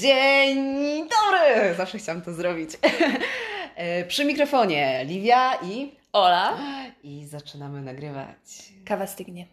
Dzień 0.00 0.56
dobry! 1.08 1.74
Zawsze 1.76 1.98
chciałam 1.98 2.22
to 2.22 2.32
zrobić. 2.34 2.70
E, 3.76 4.04
Przy 4.04 4.24
mikrofonie 4.24 5.04
Livia 5.04 5.54
i 5.62 5.92
Ola. 6.12 6.58
i 7.02 7.26
zaczynamy 7.26 7.82
nagrywać. 7.82 8.72
Kawa 8.84 9.06
stygnie. 9.06 9.46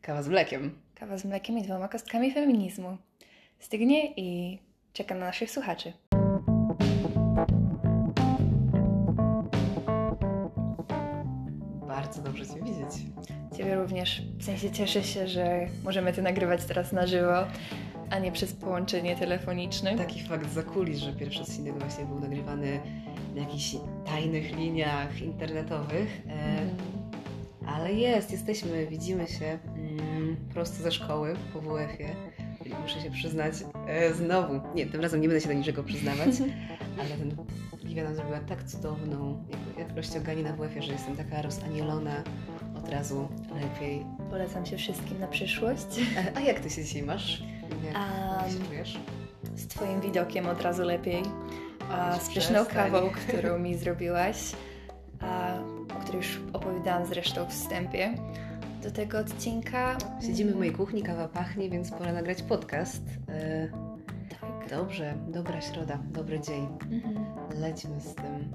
Kawa 0.00 0.22
z 0.22 0.28
mlekiem. 0.28 0.78
Kawa 0.94 1.18
z 1.18 1.24
mlekiem 1.24 1.58
i 1.58 1.62
dwoma 1.62 1.88
kostkami 1.88 2.32
feminizmu. 2.32 2.96
Stygnie 3.58 4.12
i 4.16 4.58
czekam 4.92 5.18
na 5.18 5.26
naszych 5.26 5.50
słuchaczy. 5.50 5.92
Bardzo 11.88 12.22
dobrze 12.22 12.46
Cię 12.46 12.54
widzieć. 12.54 13.02
Ciebie 13.56 13.74
również. 13.74 14.22
W 14.38 14.44
sensie 14.44 14.70
cieszę 14.70 15.02
się, 15.02 15.28
że 15.28 15.66
możemy 15.84 16.12
to 16.12 16.22
nagrywać 16.22 16.64
teraz 16.64 16.92
na 16.92 17.06
żywo, 17.06 17.44
a 18.12 18.18
nie 18.18 18.32
przez 18.32 18.52
połączenie 18.52 19.16
telefoniczne. 19.16 19.96
Taki 19.96 20.22
fakt 20.22 20.52
za 20.52 20.62
kulis, 20.62 20.98
że 20.98 21.12
pierwszy 21.12 21.42
odcinek 21.42 21.78
właśnie 21.78 22.04
był 22.04 22.20
nagrywany 22.20 22.80
na 23.34 23.40
jakichś 23.40 23.76
tajnych 24.06 24.56
liniach 24.56 25.22
internetowych. 25.22 26.22
Mhm. 26.26 26.70
Ale 27.66 27.92
jest, 27.92 28.32
jesteśmy, 28.32 28.86
widzimy 28.86 29.26
się 29.26 29.58
mm, 29.76 30.36
prosto 30.54 30.82
ze 30.82 30.92
szkoły 30.92 31.36
po 31.52 31.60
WF-ie. 31.60 32.16
Muszę 32.82 33.00
się 33.00 33.10
przyznać 33.10 33.54
e, 33.86 34.14
znowu, 34.14 34.60
nie, 34.74 34.86
tym 34.86 35.00
razem 35.00 35.20
nie 35.20 35.28
będę 35.28 35.40
się 35.40 35.48
do 35.48 35.54
niczego 35.54 35.84
przyznawać, 35.84 36.28
ale 37.00 37.08
ten 37.08 37.36
Livia 37.84 38.04
nam 38.04 38.14
zrobiła 38.14 38.40
tak 38.40 38.64
cudowną 38.64 39.44
jak 39.78 39.96
rozciąganie 39.96 40.42
na 40.42 40.52
WF-ie, 40.52 40.82
że 40.82 40.92
jestem 40.92 41.16
taka 41.16 41.42
rozanielona 41.42 42.24
od 42.78 42.88
razu 42.88 43.28
lepiej. 43.54 44.06
Polecam 44.30 44.66
się 44.66 44.76
wszystkim 44.76 45.20
na 45.20 45.26
przyszłość. 45.26 45.86
A 46.36 46.40
jak 46.40 46.60
Ty 46.60 46.70
się 46.70 46.84
dzisiaj 46.84 47.02
masz? 47.02 47.51
Się 47.72 47.94
Am, 47.98 48.66
czujesz? 48.68 49.00
Z 49.56 49.66
Twoim 49.66 50.00
widokiem 50.00 50.46
od 50.46 50.60
razu 50.62 50.82
lepiej. 50.82 51.22
A, 51.90 52.18
z 52.18 52.34
pyszną 52.34 52.66
kawą, 52.66 53.10
którą 53.28 53.58
mi 53.58 53.74
zrobiłaś, 53.74 54.36
a, 55.20 55.54
o 55.96 56.00
której 56.00 56.16
już 56.16 56.40
opowiadałam 56.52 57.06
zresztą 57.06 57.44
w 57.44 57.48
wstępie 57.48 58.14
do 58.82 58.90
tego 58.90 59.18
odcinka. 59.18 59.96
Siedzimy 60.26 60.52
w 60.52 60.56
mojej 60.56 60.72
kuchni, 60.72 61.02
kawa 61.02 61.28
pachnie, 61.28 61.70
więc 61.70 61.90
pora 61.90 62.12
nagrać 62.12 62.42
podcast. 62.42 63.02
E, 63.28 63.68
Tak. 64.40 64.70
Dobrze, 64.70 65.14
dobra 65.28 65.60
środa, 65.60 65.98
dobry 66.12 66.40
dzień. 66.40 66.66
Mhm. 66.90 67.24
Lećmy 67.60 68.00
z 68.00 68.14
tym. 68.14 68.52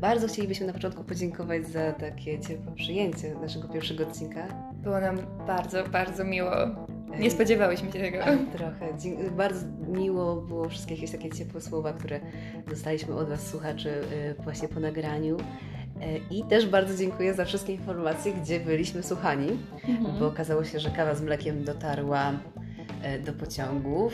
Bardzo 0.00 0.28
chcielibyśmy 0.28 0.66
na 0.66 0.72
początku 0.72 1.04
podziękować 1.04 1.66
za 1.66 1.92
takie 1.92 2.40
ciepłe 2.40 2.72
przyjęcie 2.74 3.34
naszego 3.34 3.68
pierwszego 3.68 4.06
odcinka. 4.06 4.48
Było 4.72 5.00
nam 5.00 5.16
bardzo, 5.46 5.84
bardzo 5.88 6.24
miło. 6.24 6.50
Nie 7.18 7.30
spodziewałyśmy 7.30 7.92
się 7.92 7.98
tego. 8.00 8.18
Trochę. 8.52 8.88
Bardzo 9.36 9.66
miło 9.88 10.36
było 10.36 10.68
wszystkie 10.68 10.94
jakieś 10.94 11.10
takie 11.10 11.30
ciepłe 11.30 11.60
słowa, 11.60 11.92
które 11.92 12.20
dostaliśmy 12.70 13.14
od 13.14 13.28
Was, 13.28 13.46
słuchaczy, 13.46 13.90
y, 14.38 14.42
właśnie 14.42 14.68
po 14.68 14.80
nagraniu. 14.80 15.36
E, 16.00 16.16
I 16.30 16.44
też 16.44 16.66
bardzo 16.66 16.96
dziękuję 16.96 17.34
za 17.34 17.44
wszystkie 17.44 17.72
informacje, 17.72 18.32
gdzie 18.32 18.60
byliśmy 18.60 19.02
słuchani, 19.02 19.48
Mhm. 19.88 20.18
bo 20.18 20.26
okazało 20.26 20.64
się, 20.64 20.80
że 20.80 20.90
kawa 20.90 21.14
z 21.14 21.22
mlekiem 21.22 21.64
dotarła 21.64 22.32
e, 23.02 23.18
do 23.18 23.32
pociągów, 23.32 24.12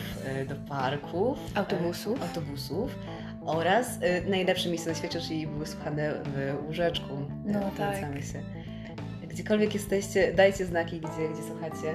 do 0.49 0.55
parków, 0.69 1.39
Autobusów. 1.55 2.23
autobusów 2.23 2.99
oraz 3.45 3.99
najlepsze 4.29 4.69
miejsce 4.69 4.91
na 4.91 4.97
świecie, 4.97 5.21
czyli 5.21 5.47
były 5.47 5.67
słuchane 5.67 6.15
w 6.25 6.67
łóżeczku. 6.67 7.15
No 7.47 7.61
tak. 7.79 7.97
się. 8.01 8.43
Gdziekolwiek 9.29 9.75
jesteście, 9.75 10.33
dajcie 10.33 10.67
znaki, 10.67 11.01
gdzie, 11.01 11.29
gdzie 11.33 11.43
słuchacie 11.43 11.95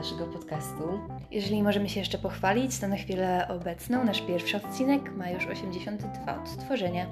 naszego 0.00 0.26
podcastu. 0.26 1.00
Jeżeli 1.30 1.62
możemy 1.62 1.88
się 1.88 2.00
jeszcze 2.00 2.18
pochwalić, 2.18 2.78
to 2.78 2.88
na 2.88 2.96
chwilę 2.96 3.48
obecną 3.48 4.04
nasz 4.04 4.22
pierwszy 4.22 4.56
odcinek 4.56 5.12
ma 5.16 5.30
już 5.30 5.46
82 5.46 6.42
odtworzenia. 6.42 7.06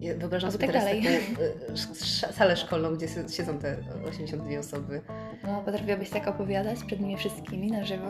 Ja 0.00 0.14
Wyobrażam 0.14 0.52
sobie 0.52 0.66
tak 0.66 0.72
teraz 0.76 0.84
dalej. 0.84 1.02
taką 1.02 1.72
sz- 1.72 2.34
salę 2.36 2.56
szkolną, 2.56 2.94
gdzie 2.94 3.08
si- 3.08 3.36
siedzą 3.36 3.58
te 3.58 3.76
82 4.08 4.58
osoby. 4.58 5.00
No, 5.46 5.62
potrafiłabyś 5.62 6.10
tak 6.10 6.28
opowiadać 6.28 6.84
przed 6.84 7.00
nimi 7.00 7.16
wszystkimi 7.16 7.70
na 7.70 7.84
żywo, 7.84 8.08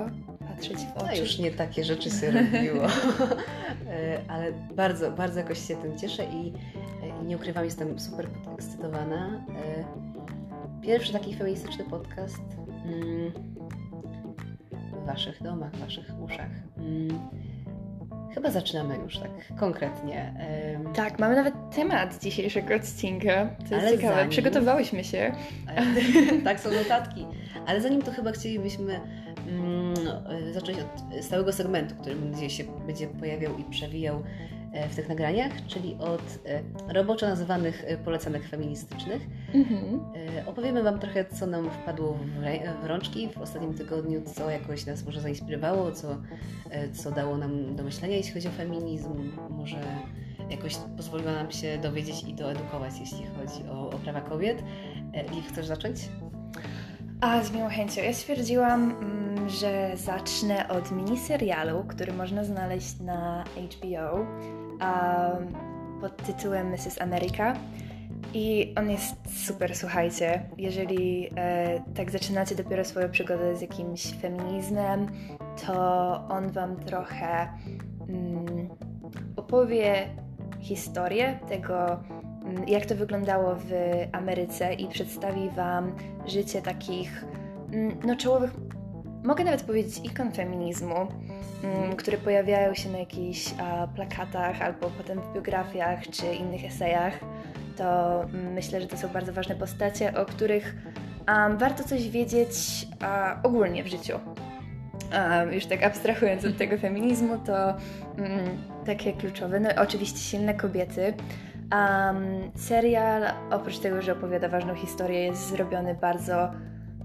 patrzeć 0.49 0.78
w 0.78 0.97
oczy. 0.97 1.06
No 1.06 1.17
już 1.17 1.39
nie 1.39 1.50
takie 1.50 1.84
rzeczy 1.84 2.11
się 2.11 2.31
robiło. 2.31 2.87
E, 3.89 4.21
Ale 4.28 4.53
bardzo, 4.53 5.11
bardzo 5.11 5.39
jakoś 5.41 5.69
się 5.69 5.77
tym 5.77 5.99
cieszę 5.99 6.25
i, 6.25 6.47
i 7.23 7.25
nie 7.27 7.37
ukrywam, 7.37 7.65
jestem 7.65 8.00
super 8.00 8.28
podekscytowana. 8.28 9.44
E, 9.49 9.84
Pierwszy 10.83 11.12
taki 11.12 11.34
feministyczny 11.34 11.84
podcast 11.84 12.43
mm, 12.84 13.33
w 15.04 15.06
Waszych 15.06 15.42
domach, 15.42 15.72
w 15.72 15.81
Waszych 15.81 16.10
uszach. 16.22 16.50
Mm, 16.78 17.19
Chyba 18.34 18.50
zaczynamy 18.50 18.97
już 18.97 19.19
tak 19.19 19.31
konkretnie. 19.59 20.34
Tak, 20.94 21.19
mamy 21.19 21.37
nawet 21.37 21.54
temat 21.76 22.19
dzisiejszego 22.22 22.75
odcinka. 22.75 23.47
To 23.69 23.75
jest 23.76 23.91
ciekawe. 23.97 24.14
zanim- 24.14 24.31
Przygotowałyśmy 24.31 25.04
się. 25.04 25.32
Tak, 26.44 26.60
są 26.60 26.70
notatki. 26.82 27.26
Ale 27.66 27.81
zanim 27.81 28.03
to 28.03 28.10
chyba 28.12 28.32
chcielibyśmy 28.32 29.00
mm, 29.48 29.94
e, 30.48 30.53
zacząć 30.53 30.78
od 30.78 31.25
stałego 31.25 31.53
segmentu, 31.53 31.94
który 32.00 32.16
nadzieję 32.16 32.50
się 32.50 32.64
będzie 32.87 33.06
pojawiał 33.06 33.59
i 33.59 33.64
przewijał 33.64 34.22
w 34.91 34.97
tych 34.97 35.09
nagraniach, 35.09 35.53
czyli 35.67 35.97
od 36.01 36.39
e, 36.47 36.62
roboczo 36.95 37.29
nazywanych 37.29 37.85
e, 37.87 37.97
polecanek 37.97 38.49
feministycznych. 38.49 39.23
Mhm. 39.55 40.01
E, 40.39 40.47
Opowiemy 40.47 40.83
Wam 40.83 40.99
trochę, 40.99 41.25
co 41.25 41.47
nam 41.47 41.71
wpadło 41.71 42.19
w, 42.83 42.87
rączki 42.87 43.29
w 43.29 43.39
ostatnim 43.39 43.75
tygodniu, 43.75 44.23
co 44.23 44.51
jakoś 44.51 44.87
nas 44.87 45.05
może 45.05 45.21
zainspirowało, 45.21 45.93
co, 45.93 46.17
e, 46.71 46.89
co 46.93 47.11
dało 47.11 47.37
nam 47.37 47.77
do 47.77 47.85
myślenia, 47.85 48.17
jeśli 48.17 48.33
chodzi 48.33 48.49
o 48.49 48.51
feminizm, 48.51 49.33
może 49.51 49.81
jakoś 50.51 50.77
pozwoliło 50.97 51.33
nam 51.33 51.51
się 51.51 51.79
dowiedzieć 51.79 52.23
i 52.29 52.35
doedukować, 52.35 52.93
jeśli 53.01 53.27
chodzi 53.27 53.69
o, 53.71 53.91
o 53.91 53.99
prawa 53.99 54.21
kobiet. 54.21 54.62
E, 55.12 55.23
Liv, 55.23 55.49
chcesz 55.49 55.67
zacząć? 55.67 56.09
A 57.21 57.43
z 57.43 57.53
miłą 57.53 57.69
chęcią. 57.69 58.03
Ja 58.03 58.12
stwierdziłam, 58.12 58.91
mm, 58.91 59.51
że 59.51 59.93
zacznę 59.95 60.69
od 60.69 60.93
miniserialu, 60.93 61.85
który 61.89 62.12
można 62.12 62.45
znaleźć 62.45 63.01
na 63.01 63.45
HBO 63.73 64.27
pod 66.01 66.17
tytułem 66.17 66.71
Mrs. 66.71 67.01
America. 67.01 67.55
I 68.35 68.75
on 68.77 68.91
jest 68.91 69.45
super, 69.47 69.77
słuchajcie. 69.77 70.43
Jeżeli 70.59 71.31
e, 71.37 71.81
tak 71.95 72.11
zaczynacie 72.11 72.55
dopiero 72.55 72.85
swoją 72.85 73.11
przygodę 73.11 73.57
z 73.57 73.61
jakimś 73.61 74.15
feminizmem, 74.15 75.07
to 75.67 75.75
on 76.29 76.51
Wam 76.51 76.77
trochę 76.77 77.49
mm, 78.09 78.69
opowie 79.37 80.09
historię 80.61 81.39
tego, 81.49 82.01
mm, 82.45 82.69
jak 82.69 82.87
to 82.87 82.95
wyglądało 82.95 83.55
w 83.55 83.71
Ameryce 84.12 84.75
i 84.75 84.89
przedstawi 84.89 85.51
Wam 85.51 85.93
życie 86.27 86.62
takich 86.62 87.25
mm, 87.73 87.97
no, 88.06 88.17
czołowych, 88.17 88.51
mogę 89.25 89.45
nawet 89.45 89.62
powiedzieć, 89.62 90.01
ikon 90.05 90.33
feminizmu, 90.33 90.95
które 91.97 92.19
pojawiają 92.19 92.75
się 92.75 92.91
na 92.91 92.98
jakichś 92.98 93.54
plakatach 93.94 94.62
albo 94.62 94.91
potem 94.91 95.20
w 95.20 95.34
biografiach 95.34 96.08
czy 96.10 96.26
innych 96.26 96.64
esejach. 96.64 97.14
To 97.76 98.22
mm, 98.22 98.52
myślę, 98.52 98.80
że 98.80 98.86
to 98.86 98.97
są 98.97 99.08
bardzo 99.08 99.32
ważne 99.32 99.54
postacie, 99.54 100.14
o 100.14 100.26
których 100.26 100.75
warto 101.58 101.84
coś 101.84 102.08
wiedzieć 102.08 102.86
ogólnie 103.42 103.84
w 103.84 103.86
życiu. 103.86 104.19
Już 105.52 105.66
tak 105.66 105.82
abstrahując 105.82 106.44
od 106.44 106.56
tego 106.56 106.78
feminizmu, 106.78 107.38
to 107.38 107.69
mm, 108.19 108.62
takie 108.86 109.12
kluczowe, 109.12 109.60
no 109.60 109.69
oczywiście 109.76 110.19
silne 110.19 110.54
kobiety. 110.54 111.14
Serial, 112.56 113.22
oprócz 113.50 113.78
tego, 113.78 114.02
że 114.02 114.12
opowiada 114.12 114.48
ważną 114.48 114.75
historię, 114.75 115.25
jest 115.25 115.48
zrobiony 115.48 115.94
bardzo 115.94 116.50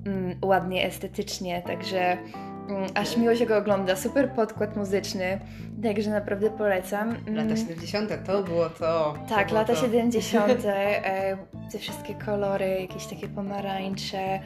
mm, 0.05 0.37
ładnie, 0.41 0.85
estetycznie, 0.85 1.61
także 1.61 2.11
mm, 2.11 2.48
aż 2.95 3.17
miło 3.17 3.35
się 3.35 3.45
go 3.45 3.57
ogląda. 3.57 3.95
Super 3.95 4.31
podkład 4.31 4.75
muzyczny, 4.75 5.39
także 5.83 6.09
naprawdę 6.11 6.49
polecam. 6.49 7.09
Lata 7.09 7.41
Mm, 7.41 7.57
70. 7.57 8.09
to 8.27 8.43
było 8.43 8.69
to. 8.69 9.13
to 9.29 9.35
tak, 9.35 9.47
było 9.47 9.59
lata 9.59 9.73
to. 9.73 9.81
70., 9.81 10.65
e, 10.65 11.37
te 11.71 11.79
wszystkie 11.79 12.13
kolory, 12.25 12.81
jakieś 12.81 13.05
takie 13.05 13.27
pomarańcze. 13.27 14.39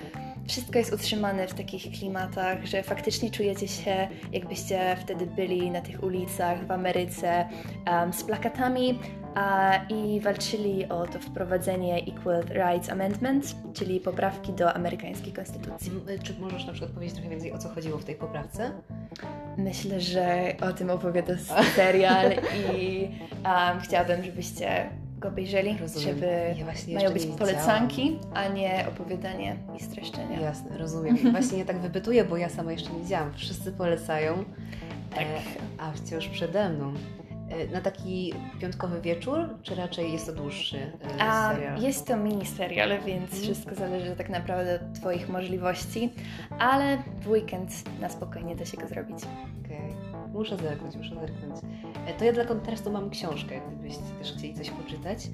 Wszystko 0.47 0.79
jest 0.79 0.93
utrzymane 0.93 1.47
w 1.47 1.53
takich 1.53 1.91
klimatach, 1.91 2.65
że 2.65 2.83
faktycznie 2.83 3.31
czujecie 3.31 3.67
się, 3.67 4.07
jakbyście 4.31 4.97
wtedy 5.01 5.25
byli 5.25 5.71
na 5.71 5.81
tych 5.81 6.03
ulicach 6.03 6.67
w 6.67 6.71
Ameryce 6.71 7.49
em, 7.85 8.13
z 8.13 8.23
plakatami 8.23 8.99
i 9.89 10.19
walczyli 10.19 10.85
o 10.89 11.07
to 11.07 11.19
wprowadzenie 11.19 11.95
Equal 11.95 12.43
Rights 12.43 12.89
Amendment, 12.89 13.55
czyli 13.73 13.99
poprawki 13.99 14.53
do 14.53 14.73
amerykańskiej 14.73 15.33
konstytucji. 15.33 15.91
Mm, 15.91 16.19
Czy 16.23 16.33
możesz 16.39 16.65
na 16.65 16.73
przykład 16.73 16.91
powiedzieć 16.91 17.15
trochę 17.15 17.29
więcej, 17.29 17.51
o 17.51 17.57
co 17.57 17.69
chodziło 17.69 17.97
w 17.97 18.05
tej 18.05 18.15
poprawce? 18.15 18.71
Myślę, 19.57 20.01
że 20.01 20.55
o 20.61 20.73
tym 20.73 20.89
opowiada 20.89 21.33
serial 21.75 22.31
i 22.75 23.09
um, 23.45 23.79
chciałabym, 23.79 24.23
żebyście 24.23 24.89
go 25.23 25.29
obejrzeli, 25.29 25.77
Rozumiem. 25.81 26.07
żeby 26.15 26.55
Ja 26.57 26.63
właśnie 26.65 26.95
mają 26.95 27.11
być 27.13 27.25
polecanki, 27.25 28.19
a 28.33 28.47
nie 28.47 28.85
opowiadanie 28.89 29.55
i 29.79 29.83
streszczenia. 29.83 30.39
Jasne, 30.39 30.77
rozumiem. 30.77 31.17
Właśnie 31.31 31.57
ja 31.59 31.65
tak 31.65 31.79
wypytuję, 31.79 32.23
bo 32.25 32.37
ja 32.37 32.49
sama 32.49 32.71
jeszcze 32.71 32.89
nie 32.93 32.99
widziałam. 32.99 33.33
Wszyscy 33.33 33.71
polecają. 33.71 34.43
Tak. 35.15 35.25
a 35.77 35.91
wciąż 35.91 36.27
przede 36.27 36.69
mną. 36.69 36.93
E, 37.49 37.67
na 37.67 37.81
taki 37.81 38.33
piątkowy 38.59 39.01
wieczór, 39.01 39.39
czy 39.63 39.75
raczej 39.75 40.11
jest 40.13 40.25
to 40.25 40.33
dłuższy 40.33 40.77
e, 40.77 41.21
A 41.23 41.53
serial? 41.53 41.81
jest 41.81 42.07
to 42.07 42.17
mini 42.17 42.45
serial, 42.45 42.89
więc 42.89 43.23
Mhm. 43.23 43.41
wszystko 43.41 43.75
zależy 43.75 44.15
tak 44.15 44.29
naprawdę 44.29 44.75
od 44.75 44.99
Twoich 44.99 45.29
możliwości, 45.29 46.09
ale 46.59 46.97
w 47.21 47.27
weekend 47.29 47.71
na 48.01 48.09
spokojnie 48.09 48.55
da 48.55 48.65
się 48.65 48.77
go 48.77 48.87
zrobić. 48.87 49.17
Okej. 49.65 49.93
Muszę 50.33 50.57
zerknąć, 50.57 50.95
muszę 50.95 51.15
zerknąć. 51.15 51.61
E, 52.07 52.13
To 52.13 52.25
ja 52.25 52.33
dla 52.33 52.45
kontrastu 52.45 52.91
mam 52.91 53.09
książkę, 53.09 53.61
gdybyście 53.71 54.01
też 54.19 54.33
chcieli 54.33 54.53
coś 54.53 54.69
poczytać. 54.69 55.27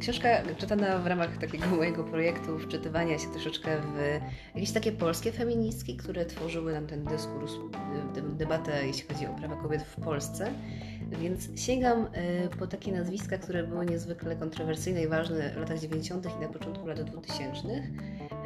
Książka 0.00 0.28
czytana 0.58 0.98
w 0.98 1.06
ramach 1.06 1.36
takiego 1.38 1.66
mojego 1.76 2.04
projektu 2.04 2.58
wczytywania 2.58 3.18
się 3.18 3.28
troszeczkę 3.28 3.76
w 3.80 4.20
jakieś 4.54 4.72
takie 4.72 4.92
polskie 4.92 5.32
feministki, 5.32 5.96
które 5.96 6.26
tworzyły 6.26 6.72
nam 6.72 6.86
ten 6.86 7.04
dyskurs, 7.04 7.52
de- 8.14 8.22
debatę, 8.22 8.86
jeśli 8.86 9.08
chodzi 9.14 9.26
o 9.26 9.30
prawa 9.34 9.56
kobiet 9.56 9.82
w 9.82 10.00
Polsce. 10.00 10.50
Więc 11.20 11.60
sięgam 11.60 12.06
e, 12.12 12.48
po 12.58 12.66
takie 12.66 12.92
nazwiska, 12.92 13.38
które 13.38 13.64
były 13.64 13.86
niezwykle 13.86 14.36
kontrowersyjne 14.36 15.02
i 15.02 15.08
ważne 15.08 15.50
w 15.54 15.56
latach 15.56 15.78
90. 15.78 16.26
i 16.38 16.42
na 16.42 16.48
początku 16.48 16.86
lat 16.86 17.02
2000. 17.02 17.68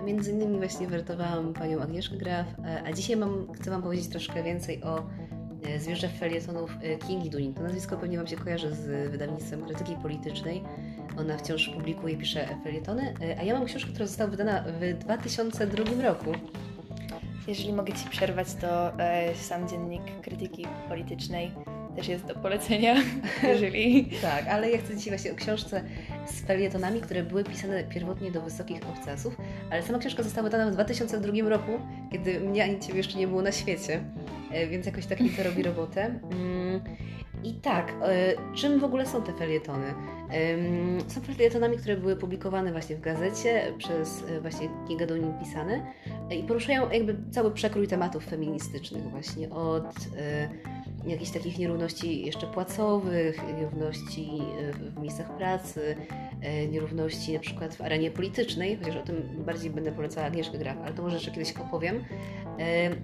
Między 0.04 0.32
innymi 0.32 0.56
właśnie 0.58 0.86
wertowałam 0.88 1.52
panią 1.54 1.80
Agnieszkę 1.80 2.16
Graf, 2.16 2.46
e, 2.64 2.82
a 2.86 2.92
dzisiaj 2.92 3.16
mam, 3.16 3.52
chcę 3.52 3.70
Wam 3.70 3.82
powiedzieć 3.82 4.08
troszkę 4.08 4.42
więcej 4.42 4.82
o 4.82 4.98
e, 4.98 5.02
zwierzę 5.78 6.08
felietonów 6.08 6.70
e, 6.82 6.96
Kingi 6.98 7.30
Dunning. 7.30 7.56
To 7.56 7.62
nazwisko 7.62 7.96
pewnie 7.96 8.16
Wam 8.18 8.26
się 8.26 8.36
kojarzy 8.36 8.74
z 8.74 9.10
wydawnictwem 9.10 9.64
krytyki 9.64 9.96
politycznej. 10.02 10.62
Ona 11.18 11.38
wciąż 11.38 11.68
publikuje 11.68 12.14
i 12.14 12.16
pisze 12.16 12.48
felietony, 12.64 13.14
e, 13.22 13.40
a 13.40 13.42
ja 13.42 13.54
mam 13.54 13.66
książkę, 13.66 13.90
która 13.90 14.06
została 14.06 14.30
wydana 14.30 14.64
w 14.80 14.98
2002 14.98 16.02
roku. 16.02 16.32
Jeżeli 17.48 17.72
mogę 17.72 17.92
Ci 17.92 18.08
przerwać, 18.08 18.54
to 18.54 18.98
e, 18.98 19.34
sam 19.34 19.68
dziennik 19.68 20.02
krytyki 20.22 20.66
politycznej 20.88 21.52
też 21.98 22.08
jest 22.08 22.26
do 22.26 22.34
polecenia, 22.34 22.94
jeżeli... 23.52 24.10
Tak, 24.22 24.46
ale 24.48 24.70
ja 24.70 24.78
chcę 24.78 24.96
dzisiaj 24.96 25.10
właśnie 25.10 25.32
o 25.32 25.34
książce 25.34 25.84
z 26.26 26.40
felietonami, 26.40 27.00
które 27.00 27.22
były 27.22 27.44
pisane 27.44 27.84
pierwotnie 27.84 28.30
do 28.30 28.42
wysokich 28.42 28.80
obcasów, 28.88 29.36
ale 29.70 29.82
sama 29.82 29.98
książka 29.98 30.22
została 30.22 30.44
wydana 30.44 30.70
w 30.70 30.74
2002 30.74 31.48
roku, 31.48 31.72
kiedy 32.12 32.40
mnie 32.40 32.64
ani 32.64 32.80
Ciebie 32.80 32.96
jeszcze 32.96 33.18
nie 33.18 33.28
było 33.28 33.42
na 33.42 33.52
świecie, 33.52 33.94
e, 33.94 34.00
więc 34.70 34.86
jakoś 34.86 35.06
tak 35.06 35.20
mi 35.20 35.30
to 35.30 35.42
robi 35.42 35.62
robotę. 35.62 36.20
I 37.44 37.54
tak, 37.54 37.94
e, 38.02 38.34
czym 38.54 38.80
w 38.80 38.84
ogóle 38.84 39.06
są 39.06 39.22
te 39.22 39.32
felietony? 39.32 39.94
Są 41.08 41.20
felietonami, 41.20 41.76
które 41.76 41.96
były 41.96 42.16
publikowane 42.16 42.72
właśnie 42.72 42.96
w 42.96 43.00
gazecie 43.00 43.72
przez 43.78 44.24
e, 44.30 44.40
właśnie 44.40 44.68
Kinga 44.88 45.06
Dunning 45.06 45.38
pisane 45.38 45.86
e, 46.30 46.34
i 46.34 46.42
poruszają 46.42 46.90
jakby 46.90 47.16
cały 47.30 47.50
przekrój 47.50 47.88
tematów 47.88 48.24
feministycznych 48.24 49.10
właśnie 49.10 49.50
od 49.50 49.94
jakichś 51.06 51.30
takich 51.30 51.58
nierówności 51.58 52.26
jeszcze 52.26 52.46
płacowych, 52.46 53.40
nierówności 53.56 54.28
w 54.72 55.00
miejscach 55.00 55.36
pracy, 55.36 55.96
nierówności 56.70 57.32
na 57.32 57.40
przykład 57.40 57.74
w 57.74 57.80
arenie 57.80 58.10
politycznej, 58.10 58.76
chociaż 58.76 58.96
o 58.96 59.02
tym 59.02 59.22
bardziej 59.46 59.70
będę 59.70 59.92
polecała 59.92 60.26
Agnieszkę 60.26 60.58
Graf, 60.58 60.76
ale 60.84 60.94
to 60.94 61.02
może 61.02 61.14
jeszcze 61.14 61.30
kiedyś 61.30 61.52
opowiem. 61.52 62.04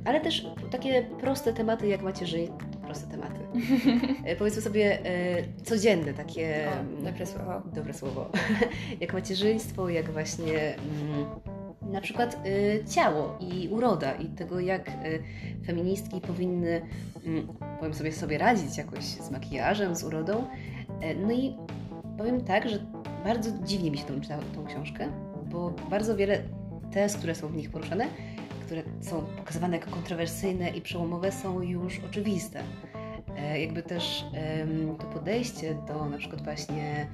Ale 0.04 0.20
też 0.20 0.46
takie 0.70 1.02
proste 1.02 1.52
tematy 1.52 1.88
jak 1.88 2.02
macierzyństwo, 2.02 2.73
proste 2.94 3.10
tematy, 3.10 3.40
E, 4.24 4.36
powiedzmy 4.36 4.62
sobie 4.62 5.06
e, 5.06 5.42
codzienne, 5.62 6.14
takie... 6.14 6.68
O, 7.00 7.04
dobre 7.04 7.26
słowo. 7.26 7.62
Dobre 7.74 7.94
słowo. 7.94 8.30
jak 9.00 9.12
macierzyństwo, 9.12 9.88
jak 9.88 10.10
właśnie... 10.10 10.74
Mm, 10.74 11.26
na 11.92 12.00
przykład 12.00 12.46
y, 12.46 12.84
ciało 12.88 13.38
i 13.40 13.68
uroda 13.68 14.12
i 14.12 14.26
tego, 14.26 14.60
jak 14.60 14.88
y, 14.88 15.22
feministki 15.66 16.20
powinny, 16.20 16.82
mm, 17.26 17.48
powiem 17.78 17.94
sobie, 17.94 18.12
sobie 18.12 18.38
radzić 18.38 18.78
jakoś 18.78 19.04
z 19.04 19.30
makijażem, 19.30 19.96
z 19.96 20.04
urodą. 20.04 20.44
No 21.26 21.32
i 21.32 21.56
powiem 22.18 22.40
tak, 22.40 22.68
że 22.68 22.86
bardzo 23.24 23.50
dziwnie 23.64 23.90
mi 23.90 23.98
się 23.98 24.04
tą 24.04 24.20
tą 24.54 24.64
książkę, 24.66 25.08
bo 25.50 25.70
bardzo 25.90 26.16
wiele 26.16 26.42
tez, 26.92 27.16
które 27.16 27.34
są 27.34 27.48
w 27.48 27.56
nich 27.56 27.70
poruszane, 27.70 28.06
które 28.64 28.82
są 29.00 29.22
pokazywane 29.36 29.76
jako 29.76 29.90
kontrowersyjne 29.90 30.70
i 30.70 30.80
przełomowe, 30.80 31.32
są 31.32 31.62
już 31.62 32.00
oczywiste. 32.10 32.62
E, 33.44 33.60
jakby 33.60 33.82
też 33.82 34.24
to 34.98 35.06
podejście 35.06 35.74
do 35.88 36.08
na 36.08 36.18
przykład 36.18 36.44
właśnie 36.44 37.06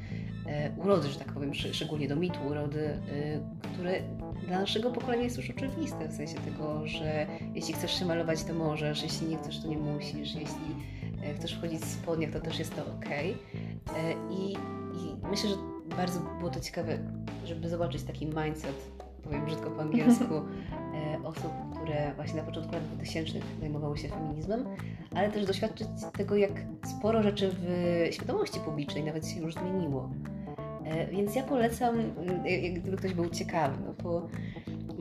e, 0.47 0.71
urody, 0.77 1.09
że 1.09 1.19
tak 1.19 1.32
powiem, 1.32 1.55
szczególnie 1.55 2.09
do 2.09 2.17
mitu 2.17 2.38
urody, 2.47 2.87
e, 2.88 2.99
które 3.73 4.00
dla 4.47 4.61
naszego 4.61 4.91
pokolenia 4.91 5.23
jest 5.23 5.37
już 5.37 5.50
oczywiste, 5.50 6.09
w 6.09 6.12
sensie 6.12 6.35
tego, 6.35 6.87
że 6.87 7.27
jeśli 7.55 7.75
chcesz 7.75 7.99
się 7.99 8.05
malować, 8.05 8.44
to 8.44 8.55
możesz, 8.55 9.03
jeśli 9.03 9.29
nie 9.29 9.37
chcesz, 9.37 9.62
to 9.62 9.69
nie 9.69 9.79
musisz, 9.79 10.35
jeśli 10.35 10.77
e, 11.25 11.35
chcesz 11.35 11.55
wchodzić 11.55 11.81
w 11.81 11.88
spodniach, 11.88 12.31
to 12.31 12.41
też 12.41 12.59
jest 12.59 12.77
to 12.77 12.82
ok. 12.82 13.11
I, 14.31 14.53
I 14.99 15.17
myślę, 15.31 15.50
że 15.50 15.56
bardzo 15.97 16.21
było 16.38 16.50
to 16.50 16.61
ciekawe, 16.61 16.99
żeby 17.44 17.69
zobaczyć 17.69 18.03
taki 18.03 18.27
mindset, 18.27 18.91
powiem 19.23 19.44
brzydko 19.44 19.71
po 19.71 19.82
angielsku, 19.82 20.35
osób, 21.25 21.53
które 21.91 22.15
właśnie 22.15 22.37
na 22.37 22.43
początku 22.43 22.73
lat 22.75 22.85
2000 22.95 23.39
zajmowały 23.61 23.99
się 23.99 24.09
feminizmem, 24.09 24.65
ale 25.15 25.31
też 25.31 25.47
doświadczyć 25.47 25.89
tego, 26.19 26.37
jak 26.37 26.53
sporo 26.99 27.23
rzeczy 27.23 27.51
w 27.61 28.07
świadomości 28.11 28.61
publicznej 28.61 29.05
nawet 29.05 29.29
się 29.29 29.41
już 29.41 29.55
zmieniło. 29.55 30.11
E, 30.85 31.07
Więc 31.07 31.35
ja 31.35 31.43
polecam, 31.43 31.99
jak 32.45 32.75
gdyby 32.81 32.97
ktoś 32.97 33.15
był 33.15 33.29
ciekawy, 33.29 33.77
no 33.87 33.95
bo 34.03 34.29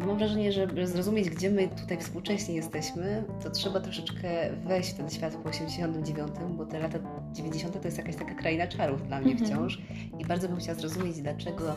mam 0.06 0.18
wrażenie, 0.18 0.52
że 0.52 0.68
żeby 0.68 0.88
zrozumieć, 0.88 1.30
gdzie 1.30 1.50
my 1.52 1.68
tutaj 1.68 1.98
współcześnie 1.98 2.56
jesteśmy, 2.56 3.24
to 3.44 3.50
trzeba 3.50 3.80
troszeczkę 3.80 4.30
wejść 4.68 4.90
w 4.90 4.98
ten 4.98 5.10
świat 5.10 5.36
po 5.36 5.50
89, 5.50 6.30
bo 6.58 6.66
te 6.66 6.80
lata 6.80 7.00
90 7.34 7.82
to 7.82 7.88
jest 7.88 7.98
jakaś 7.98 8.16
taka 8.16 8.34
kraina 8.34 8.68
czarów 8.68 9.08
dla 9.08 9.22
mnie 9.22 9.32
Mhm. 9.32 9.50
wciąż 9.52 9.82
i 10.20 10.26
bardzo 10.26 10.48
bym 10.50 10.58
chciała 10.58 10.80
zrozumieć, 10.80 11.22
dlaczego 11.22 11.72
e, 11.72 11.76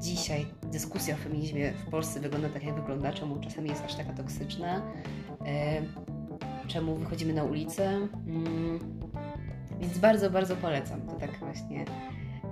dzisiaj 0.00 0.46
dyskusja 0.62 1.14
o 1.14 1.18
feminizmie 1.18 1.72
w 1.72 1.90
Polsce 1.90 2.20
wygląda 2.20 2.48
tak, 2.48 2.64
jak 2.64 2.74
wygląda, 2.74 3.12
czemu 3.12 3.40
czasami 3.40 3.70
jest 3.70 3.84
aż 3.84 3.94
taka 3.94 4.12
toksyczna, 4.12 4.82
e, 5.46 5.82
czemu 6.68 6.96
wychodzimy 6.96 7.32
na 7.32 7.44
ulicę. 7.44 7.84
Mm, 8.26 8.78
Więc 9.80 9.98
bardzo, 9.98 10.30
bardzo 10.30 10.56
polecam. 10.56 11.00
To 11.02 11.12
tak 11.12 11.38
właśnie 11.38 11.84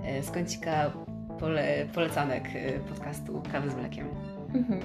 e, 0.03 0.23
z 0.23 0.31
kącika 0.31 0.91
pole, 1.39 1.85
polecanek 1.93 2.43
e, 2.55 2.79
podcastu 2.79 3.41
Kawy 3.51 3.69
z 3.69 3.75
mlekiem. 3.75 4.07
Mhm. 4.53 4.81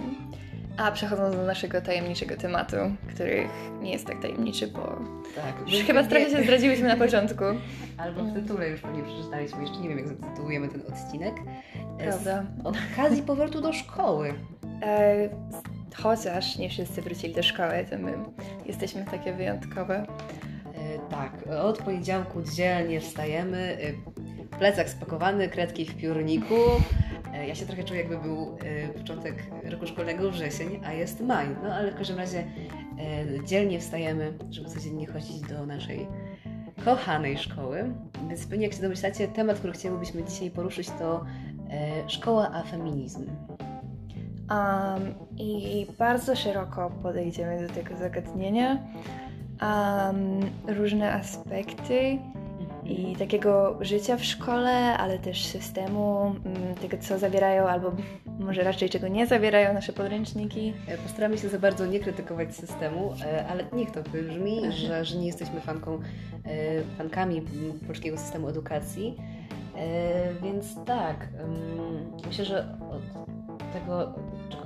A 0.77 0.91
przechodząc 0.93 1.37
do 1.37 1.43
naszego 1.43 1.81
tajemniczego 1.81 2.37
tematu, 2.37 2.77
który 3.15 3.49
nie 3.81 3.93
jest 3.93 4.07
tak 4.07 4.23
tajemniczy, 4.23 4.67
bo 4.67 4.81
Tak, 5.37 5.73
już 5.73 5.85
chyba 5.87 6.05
trochę 6.05 6.31
się 6.31 6.43
zdradziłyśmy 6.43 6.89
na 6.89 6.97
początku. 6.97 7.45
Albo 7.99 8.25
w 8.25 8.35
tytule 8.35 8.69
już 8.69 8.81
pewnie 8.81 9.03
przeczytaliśmy, 9.03 9.61
jeszcze 9.63 9.79
nie 9.79 9.89
wiem 9.89 9.99
jak 9.99 10.09
zatytułujemy 10.09 10.69
ten 10.69 10.81
odcinek. 10.89 11.35
E, 11.99 12.03
Prawda. 12.05 12.45
Z 12.63 12.67
okazji 12.97 13.23
powrotu 13.23 13.61
do 13.61 13.73
szkoły. 13.73 14.35
E, 14.83 15.29
chociaż 15.97 16.57
nie 16.59 16.71
wszyscy 16.71 17.03
wrócili 17.03 17.35
do 17.35 17.43
szkoły, 17.43 17.87
to 17.91 17.99
my 17.99 18.13
jesteśmy 18.67 19.05
takie 19.05 19.33
wyjątkowe. 19.33 19.97
E, 19.97 20.07
Tak, 21.11 21.33
od 21.63 21.79
poniedziałku 21.79 22.43
dzielnie 22.43 23.01
wstajemy, 23.01 23.79
e, 23.81 24.57
plecak 24.59 24.89
spakowany, 24.89 25.49
kredki 25.49 25.85
w 25.85 25.97
piórniku. 25.97 26.55
E, 27.37 27.47
Ja 27.47 27.55
się 27.55 27.67
trochę 27.67 27.85
czuję, 27.85 28.01
jakby 28.01 28.19
był 28.19 28.57
e, 28.65 28.89
początek 28.89 29.35
roku 29.65 29.87
szkolnego, 29.87 30.31
wrzesień, 30.31 30.81
a 30.85 30.93
jest 30.93 31.21
maj. 31.21 31.47
No 31.63 31.75
ale 31.75 31.93
w 31.93 31.97
każdym 31.97 32.17
razie 32.17 32.39
e, 32.39 33.45
dzielnie 33.45 33.81
wstajemy, 33.81 34.33
żeby 34.51 34.69
codziennie 34.69 35.07
chodzić 35.07 35.41
do 35.41 35.67
naszej 35.67 36.07
kochanej 36.85 37.39
szkoły. 37.39 37.95
Więc 38.29 38.47
pewnie 38.47 38.67
jak 38.67 38.75
się 38.75 38.83
domyślacie, 38.83 39.29
temat, 39.29 39.59
który 39.59 39.73
chcielibyśmy 39.73 40.25
dzisiaj 40.25 40.51
poruszyć 40.51 40.89
to 40.91 41.25
szkoła 42.07 42.51
a 42.53 42.63
feminizm. 42.63 43.27
Um, 44.51 45.15
I 45.39 45.87
bardzo 45.99 46.37
szeroko 46.37 46.91
podejdziemy 47.03 47.67
do 47.69 47.75
tego 47.75 47.97
zagadnienia. 47.97 48.79
Um, 49.63 50.41
różne 50.77 51.13
aspekty 51.13 52.19
i 52.89 53.17
takiego 53.17 53.79
życia 53.81 54.17
w 54.17 54.25
szkole, 54.25 54.99
ale 54.99 55.19
też 55.19 55.47
systemu, 55.47 56.35
mm, 56.45 56.75
tego 56.75 56.99
co 56.99 57.19
zawierają, 57.19 57.69
albo 57.69 57.93
może 58.41 58.63
raczej 58.63 58.89
czego 58.89 59.09
nie 59.09 59.27
zawierają 59.27 59.75
nasze 59.75 59.93
podręczniki. 59.93 60.73
E, 60.89 60.99
Postaramy 60.99 61.39
się 61.39 61.49
za 61.49 61.59
bardzo 61.59 61.87
nie 61.87 62.01
krytykować 62.01 62.57
systemu, 62.57 63.13
e, 63.25 63.47
ale 63.47 63.65
niech 63.73 63.91
to 63.91 64.03
wybrzmi, 64.03 64.73
że, 64.73 65.05
że 65.05 65.19
nie 65.19 65.27
jesteśmy 65.27 65.61
fanką, 65.61 65.95
e, 66.45 66.83
fankami 66.99 67.43
polskiego 67.87 68.19
systemu 68.19 68.49
edukacji. 68.49 69.17
Więc 70.43 70.85
tak, 70.85 71.29
myślę, 72.27 72.45
że 72.45 72.79
od 72.91 73.73
tego, 73.73 74.15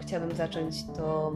chciałabym 0.01 0.37
zacząć, 0.37 0.85
to 0.97 1.33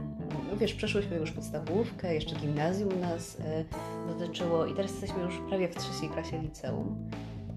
no 0.50 0.56
wiesz, 0.56 0.74
przeszłyśmy 0.74 1.16
już 1.16 1.30
podstawówkę, 1.32 2.14
jeszcze 2.14 2.36
gimnazjum 2.36 3.00
nas 3.00 3.40
e, 3.40 3.64
dotyczyło 4.08 4.66
i 4.66 4.74
teraz 4.74 4.90
jesteśmy 4.90 5.22
już 5.22 5.38
prawie 5.48 5.68
w 5.68 5.76
trzeciej 5.76 6.08
klasie 6.08 6.38
liceum. 6.42 7.10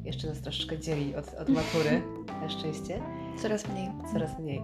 Jeszcze 0.05 0.27
nas 0.27 0.41
troszeczkę 0.41 0.79
dzieli 0.79 1.15
od, 1.15 1.33
od 1.33 1.49
matury, 1.49 2.01
na 2.41 2.49
szczęście 2.49 3.01
Coraz 3.41 3.67
mniej. 3.67 3.89
coraz 4.13 4.39
mniej. 4.39 4.61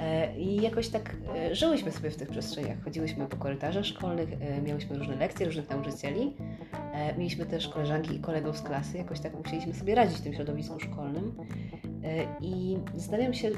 E, 0.00 0.38
I 0.38 0.62
jakoś 0.62 0.88
tak 0.88 1.16
e, 1.36 1.54
żyłyśmy 1.54 1.92
sobie 1.92 2.10
w 2.10 2.16
tych 2.16 2.28
przestrzeniach. 2.28 2.84
Chodziłyśmy 2.84 3.26
po 3.26 3.36
korytarzach 3.36 3.86
szkolnych, 3.86 4.28
miałyśmy 4.62 4.98
różne 4.98 5.16
lekcje, 5.16 5.46
różnych 5.46 5.70
nauczycieli. 5.70 6.36
Mieliśmy 7.18 7.46
też 7.46 7.68
koleżanki 7.68 8.14
i 8.14 8.20
kolegów 8.20 8.58
z 8.58 8.62
klasy. 8.62 8.98
Jakoś 8.98 9.20
tak 9.20 9.34
musieliśmy 9.34 9.74
sobie 9.74 9.94
radzić 9.94 10.18
w 10.18 10.22
tym 10.22 10.34
środowisku 10.34 10.80
szkolnym. 10.80 11.34
I 12.40 12.78
zastanawiam 12.94 13.34
się, 13.34 13.50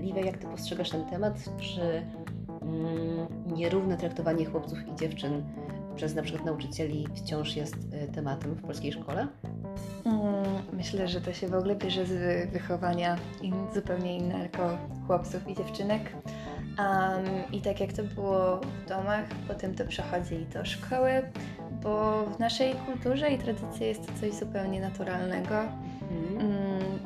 Liwe, 0.00 0.20
jak 0.20 0.38
Ty 0.38 0.46
postrzegasz 0.46 0.90
ten 0.90 1.04
temat? 1.04 1.34
Czy 1.60 2.02
mm, 2.62 3.26
nierówne 3.46 3.96
traktowanie 3.96 4.46
chłopców 4.46 4.78
i 4.88 4.96
dziewczyn 4.96 5.42
przez 5.96 6.14
na 6.14 6.22
przykład 6.22 6.44
nauczycieli 6.44 7.06
wciąż 7.14 7.56
jest 7.56 7.76
tematem 8.14 8.54
w 8.54 8.62
polskiej 8.62 8.92
szkole? 8.92 9.26
Mm, 10.04 10.44
myślę, 10.72 11.08
że 11.08 11.20
to 11.20 11.32
się 11.32 11.48
w 11.48 11.54
ogóle 11.54 11.76
bierze 11.76 12.06
z 12.06 12.50
wychowania 12.50 13.16
in, 13.42 13.54
zupełnie 13.74 14.16
innego 14.16 14.78
chłopców 15.06 15.48
i 15.48 15.54
dziewczynek. 15.54 16.02
Um, 16.78 17.52
I 17.52 17.60
tak 17.60 17.80
jak 17.80 17.92
to 17.92 18.02
było 18.02 18.56
w 18.56 18.88
domach, 18.88 19.24
potem 19.48 19.74
to 19.74 19.84
przechodzi 19.84 20.46
do 20.54 20.64
szkoły, 20.64 21.10
bo 21.82 22.24
w 22.26 22.38
naszej 22.38 22.74
kulturze 22.74 23.30
i 23.30 23.38
tradycji 23.38 23.86
jest 23.86 24.06
to 24.06 24.12
coś 24.20 24.32
zupełnie 24.32 24.80
naturalnego. 24.80 25.54
Mhm. 26.10 26.40
Mm, 26.40 26.55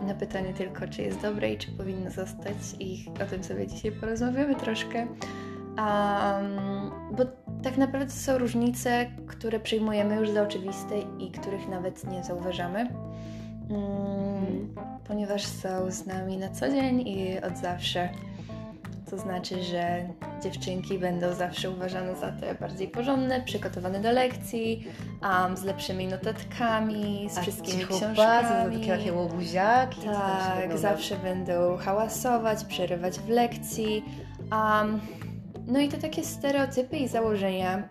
na 0.07 0.14
pytanie 0.14 0.54
tylko, 0.54 0.88
czy 0.88 1.02
jest 1.02 1.21
dobre 1.21 1.52
i 1.52 1.59
czy 1.59 1.73
powinno 1.73 2.11
zostać, 2.11 2.57
i 2.78 3.07
o 3.23 3.26
tym 3.26 3.45
sobie 3.45 3.66
dzisiaj 3.66 3.92
porozmawiamy 3.92 4.54
troszkę. 4.54 4.99
Um, 4.99 6.90
bo 7.16 7.25
tak 7.62 7.76
naprawdę 7.76 8.12
są 8.12 8.38
różnice, 8.38 9.07
które 9.26 9.61
przyjmujemy 9.61 10.16
już 10.16 10.30
za 10.30 10.42
oczywiste 10.42 10.99
i 11.19 11.30
których 11.30 11.69
nawet 11.69 12.11
nie 12.11 12.25
zauważamy, 12.25 12.88
um, 13.69 14.75
ponieważ 15.09 15.45
są 15.45 15.90
z 15.90 16.07
nami 16.07 16.37
na 16.37 16.49
co 16.50 16.69
dzień 16.69 17.09
i 17.09 17.40
od 17.42 17.59
zawsze. 17.59 18.09
To 19.11 19.19
znaczy, 19.19 19.62
że 19.62 20.09
dziewczynki 20.43 20.99
będą 20.99 21.35
zawsze 21.35 21.71
uważane 21.71 22.17
za 22.17 22.33
te 22.33 22.55
bardziej 22.55 22.88
porządne, 22.88 23.43
przygotowane 23.43 24.00
do 24.00 24.12
lekcji, 24.12 24.87
um, 25.23 25.57
z 25.57 25.62
lepszymi 25.62 26.07
notatkami, 26.07 27.29
z 27.31 27.38
A 27.38 27.43
wszystkimi 27.43 27.85
książkami. 27.85 28.76
Takie, 28.81 28.97
takie 28.97 29.12
łobuziaki. 29.12 30.00
Tak, 30.00 30.79
zawsze 30.79 31.17
będą 31.17 31.76
hałasować, 31.76 32.64
przerywać 32.64 33.19
w 33.19 33.29
lekcji. 33.29 34.05
Um, 34.52 35.00
no 35.67 35.81
i 35.81 35.88
to 35.88 35.99
takie 35.99 36.25
stereotypy 36.25 36.97
i 36.97 37.09
założenia, 37.09 37.88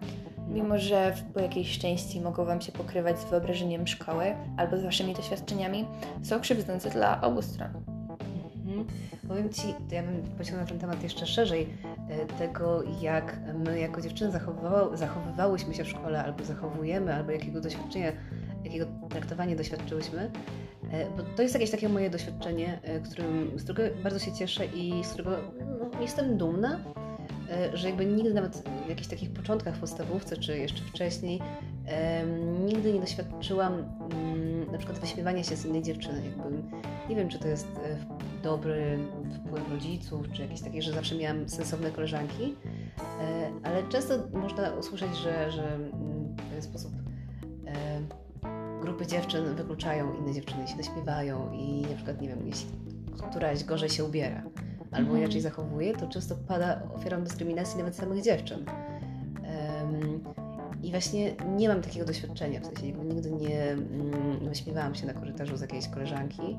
mimo 0.48 0.78
że 0.78 1.14
po 1.34 1.40
jakiejś 1.40 1.80
części 1.80 2.22
mogą 2.22 2.46
Wam 2.46 2.62
się 2.62 2.72
pokrywać 2.72 3.20
z 3.20 3.26
wyobrażeniem 3.26 3.88
szkoły 3.88 4.36
albo 4.58 4.78
z 4.78 4.84
Waszymi 4.84 5.14
doświadczeniami, 5.14 5.86
są 6.24 6.40
krzywdzące 6.40 6.90
dla 6.90 7.22
obu 7.22 7.42
stron. 7.42 7.99
Mhm. 8.70 8.88
Powiem 9.28 9.50
Ci, 9.50 9.68
ja 9.92 10.04
bym 10.04 10.24
pociągnęła 10.38 10.70
ten 10.70 10.80
temat 10.80 11.04
jeszcze 11.04 11.26
szerzej, 11.26 11.68
e, 12.10 12.26
tego 12.26 12.84
jak 13.02 13.40
my 13.66 13.80
jako 13.80 14.02
dziewczyny 14.02 14.32
zachowywałyśmy 14.94 15.74
się 15.74 15.84
w 15.84 15.90
szkole, 15.90 16.24
albo 16.24 16.44
zachowujemy, 16.44 17.16
albo 17.16 17.32
jakiego 17.32 17.62
doświadczenia, 17.62 18.12
jakiego 18.64 18.86
traktowania 19.10 19.56
doświadczyłyśmy, 19.56 20.32
e, 20.92 21.10
bo 21.18 21.24
to 21.36 21.42
jest 21.42 21.54
jakieś 21.54 21.72
takie 21.72 21.90
moje 21.90 22.10
doświadczenie, 22.10 22.80
e, 22.84 23.00
którym, 23.00 23.52
z 23.56 23.64
którego 23.64 23.96
bardzo 24.04 24.20
się 24.20 24.34
cieszę 24.34 24.66
i 24.66 25.04
z 25.04 25.08
którego 25.08 25.38
no, 25.80 26.02
jestem 26.02 26.38
dumna, 26.38 26.80
że 27.74 27.88
jakby 27.88 28.06
nigdy 28.06 28.34
nawet 28.34 28.64
w 28.86 28.90
jakichś 28.90 29.08
takich 29.08 29.34
początkach 29.34 29.76
w 29.76 29.80
podstawówce, 29.80 30.38
czy 30.38 30.58
jeszcze 30.58 30.82
wcześniej, 30.84 31.42
nigdy 32.66 32.94
nie 32.94 33.00
doświadczyłam 33.00 33.74
mm, 33.74 34.72
na 34.72 34.78
przykład 34.78 35.00
wyśmiewania 35.00 35.44
się 35.44 35.56
z 35.56 35.66
innej 35.66 35.84
dziewczyny. 35.84 36.22
Jakby, 36.26 36.44
nie 37.10 37.16
wiem, 37.16 37.30
czy 37.30 37.40
to 37.40 37.48
jest 37.48 37.68
dobry 38.44 39.00
wpływ 39.36 39.70
rodziców, 39.70 40.32
czy 40.34 40.42
jakieś 40.42 40.62
takie, 40.62 40.82
że 40.82 40.92
zawsze 40.92 41.16
miałam 41.16 41.50
sensowne 41.50 41.92
koleżanki, 41.92 42.56
e, 43.22 43.52
ale 43.64 43.84
często 43.90 44.14
można 44.34 44.72
usłyszeć, 44.72 45.18
że, 45.18 45.52
że 45.52 45.78
w 46.38 46.52
ten 46.52 46.62
sposób 46.62 46.92
grupy 48.82 49.08
dziewczyn 49.08 49.56
wykluczają 49.56 50.14
inne 50.14 50.34
dziewczyny, 50.34 50.68
się 50.68 50.78
naśmiewają 50.78 51.52
i 51.52 51.82
na 51.82 51.96
przykład, 51.96 52.22
nie 52.22 52.28
wiem, 52.28 52.48
jeśli 52.48 52.68
któraś 53.32 53.64
gorzej 53.64 53.90
się 53.90 54.06
ubiera 54.06 54.44
albo 54.92 55.10
mhm. 55.10 55.18
inaczej 55.18 55.42
zachowuje, 55.42 55.94
to 55.94 56.08
często 56.08 56.36
pada 56.48 56.82
ofiarą 56.96 57.24
dyskryminacji 57.24 57.78
nawet 57.78 57.96
samych 57.96 58.24
dziewczyn. 58.24 58.66
Um, 58.66 60.24
I 60.84 60.92
właśnie 60.92 61.36
nie 61.58 61.70
mam 61.70 61.82
takiego 61.82 62.06
doświadczenia, 62.06 62.60
w 62.60 62.66
sensie 62.66 62.92
nigdy 62.92 63.32
nie 63.32 63.76
wyśmiewałam 64.42 64.96
się 64.96 65.08
na 65.08 65.14
korytarzu 65.14 65.58
z 65.58 65.62
jakiejś 65.62 65.88
koleżanki. 65.88 66.58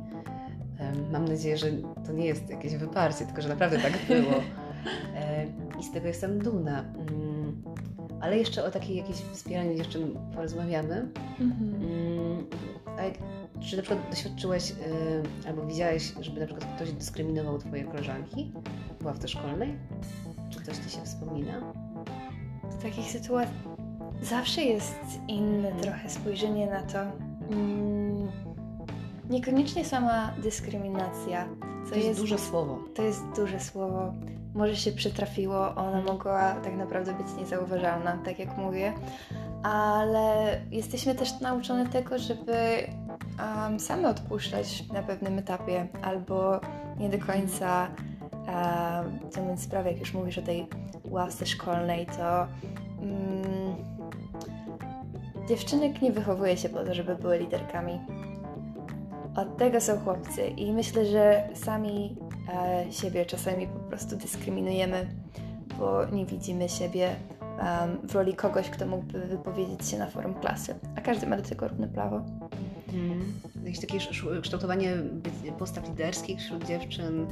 Mam 1.12 1.25
nadzieję, 1.25 1.56
że 1.56 1.66
to 2.06 2.12
nie 2.12 2.26
jest 2.26 2.50
jakieś 2.50 2.76
wyparcie, 2.76 3.26
tylko 3.26 3.42
że 3.42 3.49
naprawdę 3.49 3.78
tak 3.78 3.92
było. 4.08 4.42
I 5.80 5.84
z 5.84 5.92
tego 5.92 6.06
jestem 6.06 6.38
dumna. 6.38 6.84
Um, 6.99 7.62
ale 8.20 8.38
jeszcze 8.38 8.64
o 8.64 8.70
takiej 8.70 8.96
jakiejś 8.96 9.18
wspieraniu 9.18 9.76
dziewczyn 9.76 10.18
porozmawiamy. 10.34 11.08
Mhm. 11.40 11.75
Mm, 11.75 12.46
czy 13.60 13.76
na 13.76 13.82
przykład 13.82 14.10
doświadczyłeś 14.10 14.75
albo 15.46 15.66
widziałeś, 15.66 16.14
żeby 16.20 16.40
na 16.40 16.46
przykład 16.46 16.75
ktoś 16.76 16.92
dyskryminował 16.92 17.58
Twoje 17.58 17.84
koleżanki 17.84 18.52
w 19.00 19.04
ławce 19.04 19.28
szkolnej? 19.28 19.78
Czy 20.50 20.60
ktoś 20.60 20.76
Ci 20.76 20.90
się 20.90 21.04
wspomina? 21.04 21.72
W 22.70 22.82
takich 22.82 23.10
sytuacjach 23.10 23.54
zawsze 24.22 24.62
jest 24.62 25.00
inne 25.28 25.72
trochę 25.72 26.10
spojrzenie 26.10 26.66
na 26.66 26.82
to. 26.82 26.99
Niekoniecznie 29.30 29.84
sama 29.84 30.32
dyskryminacja. 30.42 31.49
To 31.88 31.94
jest, 31.94 32.08
jest 32.08 32.20
duże 32.20 32.38
słowo. 32.38 32.78
To 32.94 33.02
jest 33.02 33.22
duże 33.37 33.60
słowo. 33.60 34.14
Może 34.54 34.76
się 34.76 34.92
przytrafiło, 34.92 35.75
ona 35.75 35.99
mhm. 35.99 36.04
mogła 36.04 36.54
tak 36.54 36.76
naprawdę 36.76 37.14
być 37.14 37.26
niezauważalna, 37.38 38.18
tak 38.25 38.38
jak 38.38 38.56
mówię, 38.56 38.92
ale 39.62 40.60
jesteśmy 40.70 41.14
też 41.14 41.40
nauczone 41.40 41.87
tego, 41.87 42.18
żeby 42.18 42.54
um, 43.64 43.80
same 43.80 44.08
odpuszczać 44.08 44.88
na 44.88 45.02
pewnym 45.02 45.38
etapie, 45.38 45.88
albo 46.02 46.60
nie 46.99 47.08
do 47.08 47.18
końca 47.18 47.88
um, 49.37 49.58
sprawę, 49.58 49.90
jak 49.90 50.00
już 50.00 50.14
mówisz 50.14 50.38
o 50.38 50.42
tej 50.42 50.66
ławce 51.04 51.46
szkolnej, 51.46 52.06
to 52.06 52.46
um, 53.00 53.76
dziewczynek 55.49 56.02
nie 56.02 56.12
wychowuje 56.12 56.56
się 56.56 56.68
po 56.68 56.84
to, 56.84 56.94
żeby 56.94 57.16
były 57.16 57.38
liderkami. 57.38 58.00
Od 59.37 59.56
tego 59.56 59.80
są 59.80 59.99
chłopcy 59.99 60.46
i 60.46 60.72
myślę, 60.72 61.06
że 61.06 61.49
sami 61.54 62.16
e, 62.54 62.92
siebie 62.92 63.26
czasami 63.26 63.66
po 63.66 63.78
prostu 63.78 64.16
dyskryminujemy, 64.16 65.06
bo 65.78 66.06
nie 66.06 66.26
widzimy 66.26 66.68
siebie 66.68 67.16
um, 67.40 68.08
w 68.08 68.14
roli 68.14 68.34
kogoś, 68.34 68.70
kto 68.70 68.87
mógłby 68.87 69.20
wypowiedzieć 69.20 69.88
się 69.88 69.99
na 69.99 70.06
forum 70.06 70.34
klasy, 70.34 70.75
a 70.96 71.00
każdy 71.00 71.26
ma 71.26 71.37
do 71.37 71.42
tego 71.42 71.68
równe 71.68 71.88
prawo. 71.88 72.20
Hmm. 72.90 73.32
Jakieś 73.64 73.80
takie 73.80 73.99
kształtowanie 74.42 74.96
postaw 75.58 75.88
liderskich 75.88 76.38
wśród 76.38 76.66
dziewczyn, 76.66 77.26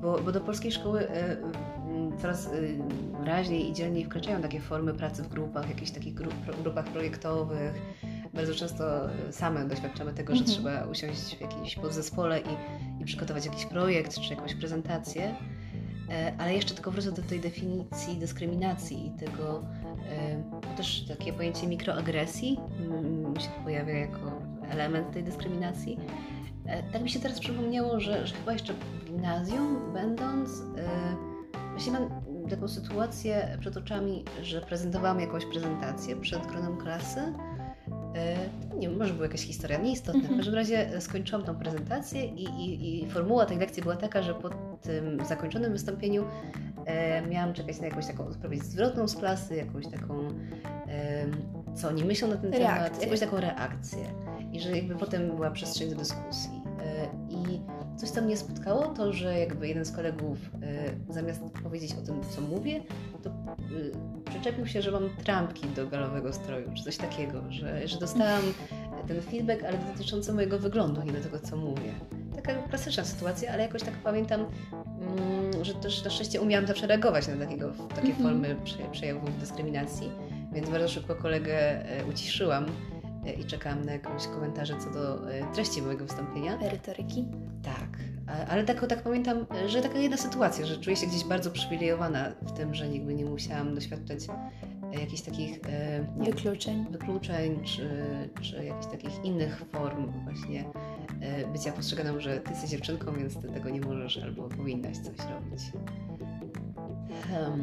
bo, 0.00 0.18
bo 0.18 0.32
do 0.32 0.40
polskiej 0.40 0.72
szkoły 0.72 1.00
y, 1.00 1.36
coraz 2.22 2.46
y, 2.46 2.78
raźniej 3.24 3.70
i 3.70 3.72
dzielniej 3.72 4.04
wkraczają 4.04 4.42
takie 4.42 4.60
formy 4.60 4.94
pracy 4.94 5.22
w 5.22 5.28
grupach, 5.28 5.68
jakichś 5.68 5.90
takich 5.90 6.14
grup, 6.14 6.34
grupach 6.62 6.84
projektowych. 6.84 7.82
Bardzo 8.34 8.54
często 8.54 8.84
same 9.30 9.68
doświadczamy 9.68 10.12
tego, 10.12 10.34
że 10.34 10.40
mhm. 10.40 10.58
trzeba 10.58 10.86
usiąść 10.86 11.36
w 11.36 11.40
jakimś 11.40 11.76
podzespole 11.76 12.40
i, 12.40 13.02
i 13.02 13.04
przygotować 13.04 13.46
jakiś 13.46 13.66
projekt 13.66 14.20
czy 14.20 14.34
jakąś 14.34 14.54
prezentację. 14.54 15.34
E, 16.10 16.32
ale 16.38 16.54
jeszcze 16.54 16.74
tylko 16.74 16.90
wrócę 16.90 17.12
do 17.12 17.22
tej 17.22 17.40
definicji 17.40 18.16
dyskryminacji 18.16 19.06
i 19.06 19.10
tego, 19.10 19.64
e, 20.10 20.76
też 20.76 21.04
takie 21.08 21.32
pojęcie 21.32 21.66
mikroagresji 21.66 22.60
mi 23.34 23.40
się 23.40 23.48
pojawia 23.64 23.94
jako 23.94 24.42
element 24.70 25.12
tej 25.12 25.24
dyskryminacji. 25.24 25.98
E, 26.66 26.82
tak 26.82 27.02
mi 27.02 27.10
się 27.10 27.20
teraz 27.20 27.40
przypomniało, 27.40 28.00
że, 28.00 28.26
że 28.26 28.34
chyba 28.34 28.52
jeszcze 28.52 28.74
w 28.74 29.04
gimnazjum 29.04 29.92
będąc, 29.92 30.62
właśnie 31.70 31.92
mam 31.92 32.08
taką 32.50 32.68
sytuację 32.68 33.58
przed 33.60 33.76
oczami, 33.76 34.24
że 34.42 34.60
prezentowałam 34.60 35.20
jakąś 35.20 35.46
prezentację 35.46 36.16
przed 36.16 36.46
gronem 36.46 36.76
klasy 36.76 37.20
nie 38.78 38.88
wiem, 38.88 38.98
może 38.98 39.12
była 39.14 39.26
jakaś 39.26 39.40
historia 39.40 39.78
nieistotna. 39.78 40.28
W 40.28 40.36
każdym 40.36 40.54
razie 40.54 41.00
skończyłam 41.00 41.44
tą 41.44 41.54
prezentację 41.54 42.24
i, 42.24 42.44
i, 42.44 43.04
i, 43.04 43.10
formuła 43.10 43.46
tej 43.46 43.58
lekcji 43.58 43.82
była 43.82 43.96
taka, 43.96 44.22
że 44.22 44.34
po 44.34 44.50
tym 44.82 45.24
zakończonym 45.28 45.72
wystąpieniu 45.72 46.24
e, 46.86 47.26
miałam 47.26 47.54
czekać 47.54 47.80
na 47.80 47.86
jakąś 47.86 48.06
taką 48.06 48.26
odpowiedź 48.26 48.62
zwrotną 48.62 49.08
z 49.08 49.16
klasy, 49.16 49.56
jakąś 49.56 49.86
taką, 49.86 50.28
e, 50.88 51.26
co 51.74 51.88
oni 51.88 52.04
myślą 52.04 52.28
na 52.28 52.36
ten 52.36 52.52
reakcję. 52.52 52.84
temat, 52.84 53.02
jakąś 53.02 53.20
taką 53.20 53.40
reakcję. 53.40 54.04
I 54.52 54.60
że 54.60 54.76
jakby 54.76 54.96
potem 54.96 55.26
była 55.36 55.50
przestrzeń 55.50 55.90
do 55.90 55.96
dyskusji. 55.96 56.50
E, 56.80 57.29
coś, 58.00 58.10
co 58.10 58.22
mnie 58.22 58.36
spotkało, 58.36 58.86
to, 58.86 59.12
że 59.12 59.38
jakby 59.38 59.68
jeden 59.68 59.84
z 59.84 59.92
kolegów 59.92 60.38
y, 61.08 61.12
zamiast 61.12 61.40
powiedzieć 61.62 61.92
o 62.02 62.06
tym, 62.06 62.20
co 62.30 62.40
mówię, 62.40 62.80
to 63.22 63.30
y, 63.30 63.92
przyczepił 64.30 64.66
się, 64.66 64.82
że 64.82 64.90
mam 64.90 65.10
trampki 65.24 65.66
do 65.68 65.86
galowego 65.86 66.32
stroju, 66.32 66.70
czy 66.76 66.82
coś 66.84 66.96
takiego, 66.96 67.42
że, 67.48 67.88
że 67.88 67.98
dostałam 67.98 68.42
ten 69.08 69.20
feedback, 69.22 69.62
ale 69.64 69.78
dotyczący 69.92 70.32
mojego 70.32 70.58
wyglądu, 70.58 71.02
nie 71.02 71.12
do 71.12 71.20
tego, 71.20 71.38
co 71.38 71.56
mówię. 71.56 71.92
Taka 72.36 72.54
klasyczna 72.54 73.04
sytuacja, 73.04 73.52
ale 73.52 73.62
jakoś 73.62 73.82
tak 73.82 73.94
pamiętam, 73.94 74.40
mm, 74.40 75.64
że 75.64 75.74
też 75.74 76.04
na 76.04 76.10
szczęście 76.10 76.40
umiałam 76.40 76.66
zawsze 76.66 76.86
reagować 76.86 77.28
na 77.28 77.36
takiego, 77.36 77.72
takie 77.94 78.08
Mhm. 78.08 78.22
formy 78.28 78.56
prze- 78.64 78.90
przejawów 78.92 79.40
dyskryminacji, 79.40 80.10
więc 80.52 80.70
bardzo 80.70 80.88
szybko 80.88 81.14
kolegę 81.16 81.84
e, 82.00 82.04
uciszyłam 82.04 82.66
e, 83.26 83.32
i 83.32 83.44
czekałam 83.44 83.84
na 83.84 83.92
jakieś 83.92 84.26
komentarze 84.34 84.74
co 84.84 84.90
do 84.90 85.32
e, 85.32 85.52
treści 85.54 85.82
mojego 85.82 86.04
wystąpienia. 86.04 86.56
Retoryki. 86.70 87.24
Ale 88.50 88.64
tak, 88.64 88.86
tak 88.86 89.02
pamiętam, 89.02 89.46
że 89.66 89.82
taka 89.82 89.98
jedna 89.98 90.16
sytuacja, 90.16 90.66
że 90.66 90.76
czuję 90.76 90.96
się 90.96 91.06
gdzieś 91.06 91.24
bardzo 91.24 91.50
przywilejowana 91.50 92.32
w 92.42 92.52
tym, 92.52 92.74
że 92.74 92.88
nigdy 92.88 93.14
nie 93.14 93.24
musiałam 93.24 93.74
doświadczać 93.74 94.18
e, 94.94 95.00
jakichś 95.00 95.22
takich 95.22 95.60
e, 95.68 96.06
nie 96.16 96.24
Wykluczeń. 96.32 96.86
wykluczeń, 96.90 97.64
czy, 97.64 97.88
czy 98.42 98.64
jakichś 98.64 98.92
takich 98.92 99.24
innych 99.24 99.62
form 99.72 100.12
właśnie 100.24 100.64
e, 101.20 101.46
bycia 101.52 101.72
postrzeganą, 101.72 102.20
że 102.20 102.40
ty 102.40 102.50
jesteś 102.50 102.70
dziewczynką, 102.70 103.12
więc 103.12 103.36
ty 103.36 103.48
tego 103.48 103.70
nie 103.70 103.80
możesz 103.80 104.18
albo 104.18 104.42
powinnaś 104.48 104.96
coś 104.98 105.16
robić. 105.16 105.62
Em, 107.32 107.62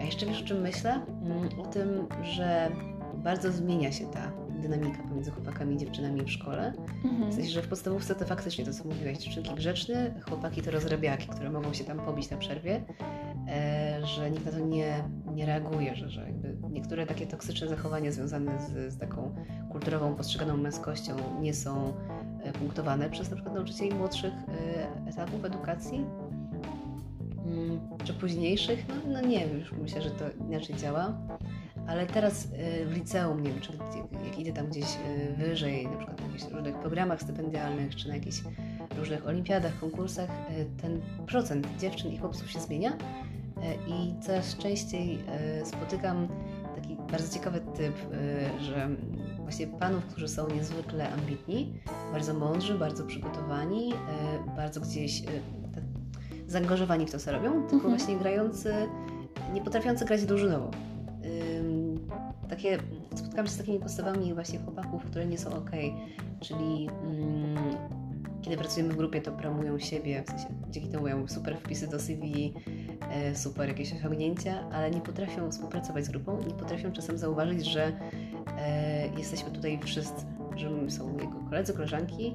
a 0.00 0.04
jeszcze 0.04 0.26
wiesz 0.26 0.42
o 0.42 0.44
czym 0.44 0.60
myślę? 0.60 1.00
Mm, 1.24 1.60
O 1.60 1.66
tym, 1.66 2.06
że 2.22 2.70
bardzo 3.14 3.52
zmienia 3.52 3.92
się 3.92 4.06
ta 4.06 4.32
dynamika 4.58 5.02
pomiędzy 5.02 5.30
chłopakami 5.30 5.74
i 5.74 5.78
dziewczynami 5.78 6.22
w 6.22 6.30
szkole. 6.30 6.72
Mhm. 7.04 7.30
W 7.30 7.34
sensie, 7.34 7.50
że 7.50 7.62
w 7.62 7.68
podstawówce 7.68 8.14
to 8.14 8.24
faktycznie 8.24 8.64
to, 8.64 8.72
co 8.72 8.84
mówiłaś, 8.84 9.18
dziewczynki 9.18 9.54
grzeczne, 9.54 10.20
chłopaki 10.28 10.62
to 10.62 10.70
rozrabiaki, 10.70 11.28
które 11.28 11.50
mogą 11.50 11.72
się 11.72 11.84
tam 11.84 12.00
pobić 12.00 12.30
na 12.30 12.36
przerwie, 12.36 12.84
e, 13.48 14.06
że 14.06 14.30
nikt 14.30 14.46
na 14.46 14.52
to 14.52 14.58
nie, 14.58 15.04
nie 15.34 15.46
reaguje, 15.46 15.96
że, 15.96 16.10
że 16.10 16.20
jakby 16.20 16.56
niektóre 16.70 17.06
takie 17.06 17.26
toksyczne 17.26 17.68
zachowania 17.68 18.12
związane 18.12 18.60
z, 18.60 18.94
z 18.94 18.98
taką 18.98 19.34
kulturową, 19.72 20.14
postrzeganą 20.14 20.56
męskością 20.56 21.16
nie 21.40 21.54
są 21.54 21.92
e, 22.42 22.52
punktowane 22.52 23.10
przez 23.10 23.30
na 23.30 23.36
przykład 23.36 23.54
nauczycieli 23.54 23.94
młodszych 23.94 24.32
e, 24.32 25.08
etapów 25.08 25.44
edukacji, 25.44 26.04
Mm, 27.46 27.80
czy 28.04 28.14
późniejszych, 28.14 28.84
no, 28.88 28.94
no 29.12 29.20
nie 29.20 29.46
wiem, 29.46 29.58
już 29.58 29.72
myślę, 29.72 30.02
że 30.02 30.10
to 30.10 30.24
inaczej 30.48 30.76
działa. 30.76 31.18
Ale 31.88 32.06
teraz 32.06 32.44
y, 32.44 32.86
w 32.86 32.92
liceum, 32.94 33.42
nie 33.42 33.50
wiem, 33.50 33.60
czy 33.60 33.72
jak 34.26 34.38
idę 34.38 34.52
tam 34.52 34.66
gdzieś 34.66 34.84
y, 34.84 35.34
wyżej, 35.36 35.84
na 35.88 35.96
przykład 35.96 36.20
na 36.20 36.26
jakichś 36.26 36.52
różnych 36.52 36.74
programach 36.76 37.22
stypendialnych, 37.22 37.96
czy 37.96 38.08
na 38.08 38.14
jakichś 38.14 38.42
różnych 38.98 39.26
olimpiadach, 39.26 39.80
konkursach, 39.80 40.30
y, 40.30 40.66
ten 40.82 41.00
procent 41.26 41.66
dziewczyn 41.78 42.12
i 42.12 42.18
chłopców 42.18 42.50
się 42.50 42.60
zmienia 42.60 42.92
i 43.88 44.14
coraz 44.22 44.56
częściej 44.56 45.18
spotykam 45.64 46.28
taki 46.74 46.96
bardzo 47.10 47.34
ciekawy 47.34 47.60
typ, 47.60 47.94
że 48.60 48.88
właśnie 49.38 49.66
panów, 49.66 50.04
którzy 50.06 50.28
są 50.28 50.48
niezwykle 50.50 51.12
ambitni, 51.12 51.72
bardzo 52.12 52.34
mądrzy, 52.34 52.74
bardzo 52.74 53.04
przygotowani, 53.04 53.92
bardzo 54.56 54.80
gdzieś 54.80 55.22
tak 55.74 55.84
zaangażowani 56.46 57.06
w 57.06 57.10
to, 57.10 57.18
co 57.18 57.32
robią, 57.32 57.50
tylko 57.52 57.74
Mhm. 57.74 57.96
właśnie 57.96 58.16
grający, 58.16 58.74
nie 59.54 59.60
potrafiący 59.62 60.04
grać 60.04 60.24
drużynowo. 60.24 60.70
Takie, 62.56 62.78
spotkałam 63.14 63.46
się 63.46 63.52
z 63.52 63.58
takimi 63.58 63.78
postawami 63.78 64.34
właśnie 64.34 64.58
chłopaków, 64.58 65.04
które 65.04 65.26
nie 65.26 65.38
są 65.38 65.50
ok, 65.50 65.70
czyli 66.40 66.88
mm, 67.04 67.56
kiedy 68.42 68.56
pracujemy 68.56 68.92
w 68.92 68.96
grupie, 68.96 69.20
to 69.20 69.32
promują 69.32 69.78
siebie, 69.78 70.22
w 70.26 70.30
sensie 70.30 70.46
dzięki 70.70 70.88
temu 70.88 71.02
mają 71.02 71.28
super 71.28 71.56
wpisy 71.58 71.88
do 71.88 71.98
CV, 71.98 72.54
e, 73.10 73.34
super 73.34 73.68
jakieś 73.68 73.92
osiągnięcia, 73.92 74.70
ale 74.72 74.90
nie 74.90 75.00
potrafią 75.00 75.50
współpracować 75.50 76.04
z 76.04 76.08
grupą, 76.08 76.38
nie 76.38 76.54
potrafią 76.54 76.92
czasem 76.92 77.18
zauważyć, 77.18 77.66
że 77.66 77.92
e, 78.58 79.08
jesteśmy 79.18 79.50
tutaj 79.50 79.78
wszyscy, 79.84 80.26
że 80.56 80.90
są 80.90 81.18
jego 81.18 81.40
koledzy, 81.50 81.72
koleżanki, 81.72 82.34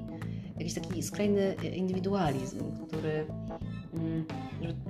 jakiś 0.58 0.74
taki 0.74 1.02
skrajny 1.02 1.54
indywidualizm, 1.74 2.58
który 2.86 3.26
mm, 3.94 4.24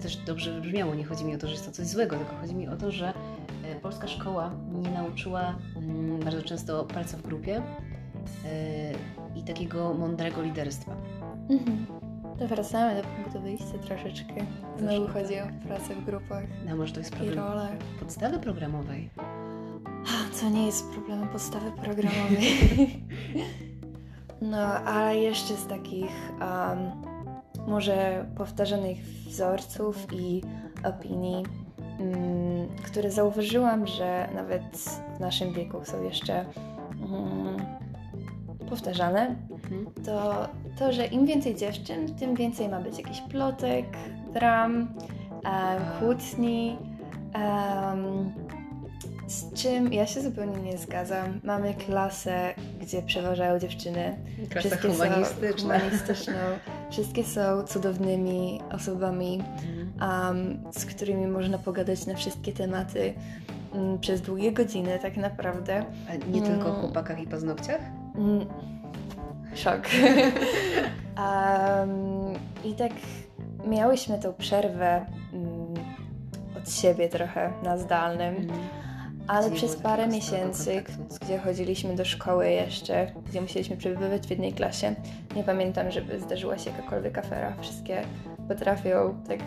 też 0.03 0.17
dobrze 0.17 0.55
wybrzmiało, 0.55 0.95
nie 0.95 1.05
chodzi 1.05 1.25
mi 1.25 1.35
o 1.35 1.39
to, 1.39 1.47
że 1.47 1.53
jest 1.53 1.67
to 1.67 1.73
coś 1.73 1.87
złego, 1.87 2.17
tylko 2.17 2.37
chodzi 2.37 2.55
mi 2.55 2.69
o 2.69 2.77
to, 2.77 2.91
że 2.91 3.13
polska 3.93 4.09
szkoła 4.09 4.51
nie 4.73 4.91
nauczyła 4.91 5.55
mm, 5.77 6.21
bardzo 6.21 6.43
często 6.43 6.85
pracy 6.85 7.17
w 7.17 7.23
grupie 7.23 7.57
e, 7.57 8.93
i 9.39 9.43
takiego 9.43 9.95
mądrego 9.95 10.43
liderstwa. 10.43 10.97
Mhm. 11.51 11.87
To 12.39 12.49
wracamy 12.49 13.03
do 13.03 13.09
punktu 13.09 13.41
wyjścia 13.41 13.79
troszeczkę. 13.87 14.35
Znowu 14.79 15.09
chodzi 15.09 15.41
o 15.41 15.67
pracę 15.67 15.95
w 15.95 16.05
grupach 16.05 16.45
No 16.67 16.77
może 16.77 16.93
to 16.93 17.01
jest 17.01 17.13
i 17.13 17.17
problem 17.17 17.39
rolę. 17.39 17.69
podstawy 18.01 18.39
programowej. 18.39 19.11
Co 20.33 20.51
nie 20.51 20.67
jest 20.67 20.91
problemem 20.91 21.29
podstawy 21.29 21.73
programowej. 21.73 22.47
No, 24.43 24.59
a 24.85 25.13
jeszcze 25.13 25.55
z 25.55 25.67
takich 25.67 26.33
um, 26.41 26.91
może 27.67 28.27
powtarzanych 28.37 28.99
wzorców 28.99 30.07
i 30.13 30.43
opinii, 30.85 31.43
które 32.85 33.11
zauważyłam, 33.11 33.87
że 33.87 34.29
nawet 34.35 34.63
w 35.17 35.21
naszym 35.21 35.53
wieku 35.53 35.85
są 35.85 36.03
jeszcze 36.03 36.45
mm, 37.03 37.57
powtarzane, 38.71 39.35
Mhm. 39.51 39.87
to 40.07 40.49
to, 40.79 40.93
że 40.93 41.07
im 41.07 41.27
więcej 41.27 41.55
dziewczyn, 41.55 42.15
tym 42.15 42.35
więcej 42.35 42.69
ma 42.69 42.81
być 42.81 42.99
jakichś 42.99 43.21
plotek, 43.21 43.87
dram, 44.35 44.89
kłótni. 45.99 46.77
em, 47.35 48.33
z 49.27 49.55
czym 49.55 49.93
ja 49.93 50.07
się 50.07 50.21
zupełnie 50.23 50.57
nie 50.63 50.79
zgadzam. 50.79 51.41
Mamy 51.45 51.75
klasę, 51.75 52.55
gdzie 52.81 53.03
przeważają 53.03 53.59
dziewczyny. 53.59 54.17
Klasa 54.51 54.77
humanistyczna. 54.77 55.79
humanistyczną. 55.79 56.33
Wszystkie 56.93 57.25
są 57.25 57.63
cudownymi 57.63 58.61
osobami, 58.73 59.43
Mhm. 59.99 60.29
um, 60.63 60.73
z 60.73 60.85
którymi 60.87 61.27
można 61.27 61.59
pogadać 61.59 62.07
na 62.07 62.15
wszystkie 62.15 62.53
tematy 62.53 63.15
mm, 63.75 63.99
przez 63.99 64.21
długie 64.21 64.53
godziny, 64.53 64.99
tak 65.03 65.17
naprawdę. 65.17 65.85
A 66.11 66.15
nie 66.31 66.43
tylko 66.43 66.67
o 66.67 66.71
Mm. 66.71 66.81
chłopakach 66.81 67.21
i 67.23 67.27
paznokciach? 67.27 67.81
Mm, 68.15 68.47
Szok. 69.55 69.81
um, 71.19 72.33
I 72.65 72.75
tak 72.75 72.93
miałyśmy 73.67 74.19
tą 74.19 74.33
przerwę 74.35 75.07
od 76.59 76.71
siebie 76.73 77.09
trochę 77.09 77.53
na 77.63 77.79
zdalnym, 77.79 78.35
ale 79.27 79.51
przez 79.51 79.77
parę 79.77 80.07
miesięcy, 80.09 80.83
gdzie 81.21 81.39
chodziliśmy 81.39 81.97
do 81.97 82.05
szkoły 82.05 82.51
jeszcze, 82.51 83.13
gdzie 83.29 83.41
musieliśmy 83.41 83.77
przebywać 83.77 84.27
w 84.27 84.31
jednej 84.31 84.53
klasie, 84.53 84.95
nie 85.37 85.45
pamiętam, 85.45 85.91
żeby 85.91 86.21
zdarzyła 86.21 86.59
się 86.59 86.71
jakakolwiek 86.71 87.19
afera. 87.19 87.57
Wszystkie 87.61 88.03
potrafią 88.49 89.15
tak 89.29 89.41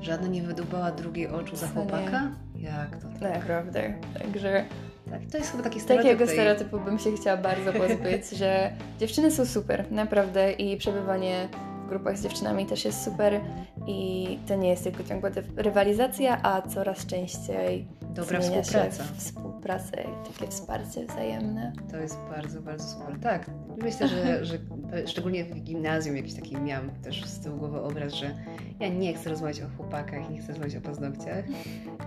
Żadna 0.00 0.28
nie 0.28 0.42
wydubała 0.42 0.90
drugiej 0.90 1.28
oczu 1.28 1.56
za 1.56 1.68
chłopaka? 1.68 2.30
Jak 2.56 2.96
to? 2.96 3.08
tak? 3.20 3.34
naprawdę. 3.34 3.94
Także 4.18 4.64
Tak, 5.10 5.20
to 5.32 5.38
jest 5.38 5.50
chyba 5.50 5.62
taki 5.62 5.80
stereotyp. 5.80 6.10
takiego 6.10 6.32
stereotypu 6.32 6.80
bym 6.80 6.98
się 6.98 7.12
chciała 7.12 7.36
bardzo 7.36 7.72
pozbyć, 7.72 8.30
że 8.40 8.72
dziewczyny 8.98 9.30
są 9.30 9.46
super, 9.46 9.92
naprawdę 9.92 10.52
i 10.52 10.76
przebywanie 10.76 11.48
w 11.84 11.88
grupach 11.88 12.18
z 12.18 12.22
dziewczynami 12.22 12.66
też 12.66 12.84
jest 12.84 13.04
super 13.04 13.40
i 13.86 14.38
to 14.48 14.56
nie 14.56 14.68
jest 14.68 14.84
tylko 14.84 15.04
ciągła 15.04 15.30
rywalizacja, 15.56 16.42
a 16.42 16.62
coraz 16.62 17.06
częściej 17.06 17.88
Dobra 18.18 18.40
współpraca. 18.40 19.04
się 19.04 19.12
w 19.12 19.18
współpracę 19.18 20.02
i 20.02 20.32
takie 20.32 20.50
wsparcie 20.50 21.06
wzajemne. 21.06 21.72
To 21.90 21.96
jest 21.96 22.18
bardzo, 22.30 22.62
bardzo 22.62 22.84
super. 22.84 23.18
Tak, 23.22 23.50
myślę, 23.82 24.08
że, 24.08 24.44
że 24.48 24.58
szczególnie 25.06 25.44
w 25.44 25.54
gimnazjum 25.54 26.16
jakiś 26.16 26.34
taki 26.34 26.56
miałam 26.56 26.90
też 26.90 27.24
z 27.24 27.40
tyłu 27.40 27.58
głowy 27.58 27.80
obraz, 27.80 28.12
że 28.12 28.34
ja 28.80 28.88
nie 28.88 29.14
chcę 29.14 29.30
rozmawiać 29.30 29.60
o 29.60 29.68
chłopakach, 29.76 30.30
nie 30.30 30.38
chcę 30.38 30.48
rozmawiać 30.48 30.76
o 30.76 30.80
paznokciach 30.80 31.44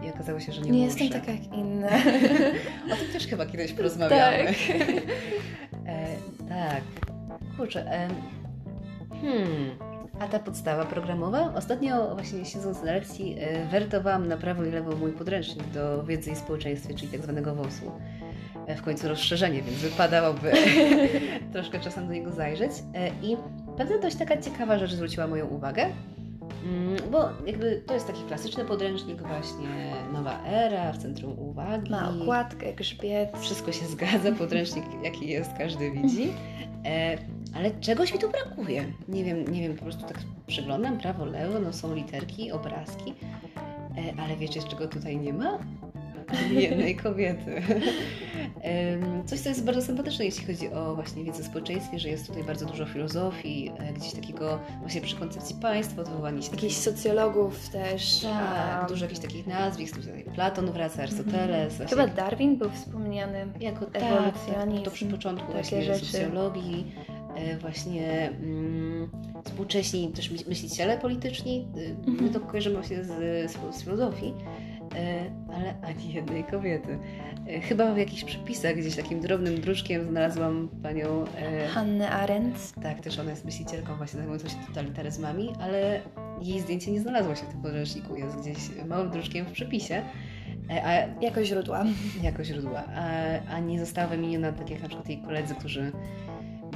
i 0.06 0.10
okazało 0.10 0.39
się, 0.39 0.52
że 0.52 0.62
nie, 0.62 0.71
Nie, 0.71 0.86
muszę. 0.86 1.04
jestem 1.04 1.21
taka 1.21 1.32
jak 1.32 1.54
inne. 1.54 1.89
O 2.93 2.95
tym 2.95 3.13
też 3.13 3.28
chyba 3.28 3.45
kiedyś 3.45 3.74
porozmawiamy. 3.74 4.45
Tak. 4.45 4.56
e, 5.88 6.08
tak. 6.50 6.84
Kurczę, 7.58 7.91
e, 7.91 8.08
hmm... 9.21 9.90
A 10.21 10.27
ta 10.27 10.39
podstawa 10.39 10.86
programowa? 10.86 11.53
Ostatnio 11.55 12.15
właśnie 12.15 12.45
siedząc 12.45 12.84
na 12.84 12.91
lekcji 12.91 13.36
e, 13.39 13.65
wertowałam 13.65 14.27
na 14.27 14.38
prawo 14.38 14.63
i 14.63 14.71
lewo 14.71 14.95
mój 14.95 15.12
podręcznik 15.12 15.67
do 15.67 16.03
wiedzy 16.03 16.31
i 16.31 16.36
społeczeństwie, 16.36 16.93
czyli 16.93 17.12
tak 17.12 17.21
zwanego 17.21 17.55
WOS-u. 17.55 17.91
E, 18.67 18.75
w 18.75 18.81
końcu 18.81 19.07
rozszerzenie, 19.07 19.62
więc 19.62 19.77
wypadałoby 19.77 20.51
troszkę 21.53 21.79
czasem 21.79 22.07
do 22.07 22.13
niego 22.13 22.31
zajrzeć. 22.31 22.71
E, 22.95 23.07
I 23.07 23.38
pewna 23.77 23.97
dość 23.97 24.15
taka 24.15 24.41
ciekawa 24.41 24.77
rzecz 24.79 24.91
zwróciła 24.91 25.27
moją 25.27 25.47
uwagę, 25.47 25.86
Mm, 26.65 27.12
bo 27.12 27.29
jakby 27.45 27.84
to 27.86 27.93
jest 27.93 28.07
taki 28.07 28.23
klasyczny 28.23 28.65
podręcznik 28.65 29.21
właśnie 29.21 29.93
Nowa 30.13 30.45
Era, 30.45 30.93
w 30.93 30.97
centrum 30.97 31.39
uwagi. 31.39 31.91
Ma 31.91 32.10
okładkę, 32.10 32.73
grzbiet. 32.73 33.29
Wszystko 33.39 33.71
się 33.71 33.86
zgadza, 33.86 34.31
podręcznik 34.31 34.86
jaki 35.03 35.27
jest, 35.27 35.51
każdy 35.57 35.91
widzi. 35.91 36.34
E, 37.53 37.57
ale 37.57 37.71
czegoś 37.71 38.13
mi 38.13 38.19
tu 38.19 38.29
brakuje. 38.29 38.85
Nie 39.07 39.23
wiem, 39.23 39.47
nie 39.47 39.61
wiem, 39.61 39.75
po 39.75 39.83
prostu 39.83 40.05
tak 40.07 40.19
przyglądam 40.47 40.97
prawo, 40.97 41.25
lewo, 41.25 41.59
no 41.59 41.73
są 41.73 41.95
literki, 41.95 42.51
obrazki. 42.51 43.13
E, 43.97 44.21
ale 44.21 44.37
wiecie, 44.37 44.63
czego 44.63 44.87
tutaj 44.87 45.17
nie 45.17 45.33
ma? 45.33 45.59
jednej 46.51 46.95
kobiety. 46.95 47.61
Coś, 49.25 49.39
co 49.39 49.49
jest 49.49 49.65
bardzo 49.65 49.81
sympatyczne, 49.81 50.25
jeśli 50.25 50.45
chodzi 50.45 50.73
o 50.73 50.95
właśnie 50.95 51.23
wiedzę 51.23 51.43
o 51.43 51.45
społeczeństwie, 51.45 51.99
że 51.99 52.09
jest 52.09 52.27
tutaj 52.27 52.43
bardzo 52.43 52.65
dużo 52.65 52.85
filozofii, 52.85 53.71
e, 53.79 53.93
gdzieś 53.93 54.13
takiego 54.13 54.59
właśnie 54.79 55.01
przy 55.01 55.15
koncepcji 55.15 55.55
państwa, 55.55 56.01
odwołanie 56.01 56.41
się... 56.41 56.51
Jakichś 56.51 56.75
socjologów 56.75 57.69
też. 57.69 58.19
Tak, 58.21 58.79
um, 58.79 58.87
dużo 58.87 59.05
jakichś 59.05 59.21
takich 59.21 59.47
nazwisk, 59.47 59.97
tutaj 59.97 60.23
Platon 60.35 60.71
wraca, 60.71 61.03
Arystoteles. 61.03 61.75
Mm, 61.75 61.87
Chyba 61.89 62.07
Darwin 62.07 62.57
był 62.57 62.69
wspomniany. 62.69 63.45
Jako 63.59 63.85
tak, 63.85 64.03
ewolucjonizm. 64.03 64.83
to 64.83 64.91
przy 64.91 65.05
początku 65.05 65.51
właśnie 65.51 65.83
rzeczy. 65.83 66.05
socjologii 66.05 66.91
e, 67.09 67.11
właśnie 67.62 68.30
mm, 68.30 69.10
współcześni 69.45 70.12
też 70.12 70.47
myśliciele 70.47 70.97
polityczni. 70.97 71.67
My 72.06 72.12
mhm. 72.12 72.34
to 72.34 72.39
kojarzymy 72.39 72.75
właśnie 72.75 73.04
z, 73.04 73.08
z, 73.51 73.75
z 73.75 73.84
filozofii, 73.84 74.34
E, 74.95 75.32
ale 75.56 75.75
ani 75.82 76.13
jednej 76.13 76.43
kobiety. 76.43 76.99
E, 77.47 77.62
chyba 77.62 77.93
w 77.93 77.97
jakichś 77.97 78.23
przepisach, 78.23 78.75
gdzieś 78.75 78.95
takim 78.95 79.19
drobnym 79.19 79.62
druczkiem 79.62 80.08
znalazłam 80.08 80.69
panią... 80.84 81.25
E, 81.38 81.67
Hannę 81.67 82.10
Arendt. 82.10 82.73
Tak, 82.84 82.99
też 82.99 83.19
ona 83.19 83.30
jest 83.30 83.45
myślicielką 83.45 83.95
właśnie 83.95 84.17
zajmującą 84.17 84.49
się 84.49 84.56
totalitaryzmami, 84.67 85.54
ale 85.62 86.01
jej 86.41 86.60
zdjęcie 86.60 86.91
nie 86.91 87.01
znalazło 87.01 87.36
się 87.36 87.45
w 87.45 87.49
tym 87.49 87.62
podręczniku, 87.62 88.15
jest 88.15 88.39
gdzieś 88.39 88.58
małym 88.88 89.12
druczkiem 89.12 89.45
w 89.45 89.51
przepisie. 89.51 90.01
A, 90.84 90.91
jako 91.21 91.43
źródła. 91.43 91.86
Jako 92.23 92.43
źródła. 92.43 92.84
A, 92.95 93.54
a 93.56 93.60
nie 93.60 93.80
została 93.80 94.08
wymieniona 94.08 94.51
tak 94.51 94.69
jak 94.69 94.82
na 94.82 94.88
przykład 94.88 95.10
jej 95.10 95.21
koledzy, 95.21 95.56
którzy 95.56 95.91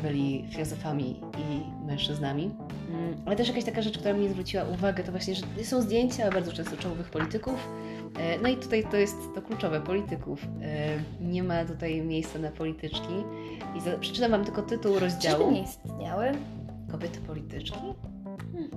byli 0.02 0.46
filozofami 0.50 1.22
i 1.38 1.86
mężczyznami. 1.88 2.52
Mm, 2.90 3.16
ale 3.26 3.36
też 3.36 3.48
jakaś 3.48 3.64
taka 3.64 3.82
rzecz, 3.82 3.98
która 3.98 4.14
mnie 4.14 4.30
zwróciła 4.30 4.64
uwagę, 4.64 5.04
to 5.04 5.12
właśnie, 5.12 5.36
że 5.36 5.64
są 5.64 5.82
zdjęcia 5.82 6.32
bardzo 6.32 6.52
często 6.54 6.78
czołowych 6.78 7.10
polityków. 7.10 7.70
E, 8.20 8.40
no 8.40 8.50
i 8.50 8.58
tutaj 8.58 8.84
to 8.92 8.98
jest 8.98 9.16
to 9.36 9.42
kluczowe, 9.42 9.82
polityków. 9.82 10.48
E, 10.62 11.00
nie 11.22 11.44
ma 11.44 11.66
tutaj 11.66 12.02
miejsca 12.02 12.40
na 12.40 12.52
polityczki. 12.52 13.14
I 13.78 13.82
za, 13.82 13.98
przeczytam 13.98 14.32
Wam 14.32 14.46
tylko 14.46 14.62
tytuł 14.62 15.00
rozdziału. 15.00 15.38
Czyżby 15.38 15.54
nie 15.54 15.62
istniały? 15.62 16.32
Kobiety 16.92 17.20
polityczki? 17.20 17.80
Hmm. 18.54 18.70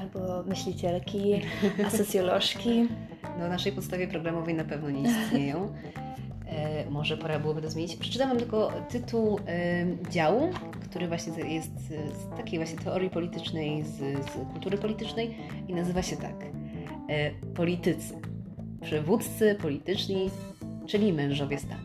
Albo 0.00 0.42
myślicielki, 0.42 1.40
a 1.86 1.90
socjolożki. 1.90 2.70
No, 3.38 3.48
naszej 3.48 3.72
podstawie 3.72 4.08
programowej 4.08 4.54
na 4.54 4.64
pewno 4.64 4.90
nie 4.90 5.02
istnieją. 5.02 5.72
Może 6.90 7.16
pora 7.16 7.38
byłoby 7.38 7.62
to 7.62 7.70
zmienić. 7.70 7.96
Przeczytam 7.96 8.28
Wam 8.28 8.38
tylko 8.38 8.72
tytuł 8.88 9.38
działu, 10.10 10.50
który 10.92 11.08
właśnie 11.08 11.54
jest 11.54 11.88
z 11.88 12.36
takiej 12.36 12.58
właśnie 12.58 12.78
teorii 12.78 13.10
politycznej, 13.10 13.82
z, 13.82 13.98
z 13.98 14.52
kultury 14.52 14.78
politycznej 14.78 15.36
i 15.68 15.74
nazywa 15.74 16.02
się 16.02 16.16
tak. 16.16 16.34
E, 17.08 17.30
politycy. 17.54 18.14
Przywódcy 18.82 19.56
polityczni, 19.62 20.30
czyli 20.86 21.12
mężowie 21.12 21.58
stanu. 21.58 21.82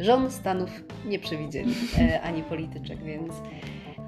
Żon 0.00 0.30
stanów 0.30 0.70
nie 1.06 1.18
przewidzieli, 1.18 1.74
e, 1.98 2.20
ani 2.28 2.42
polityczek, 2.42 3.02
więc 3.02 3.32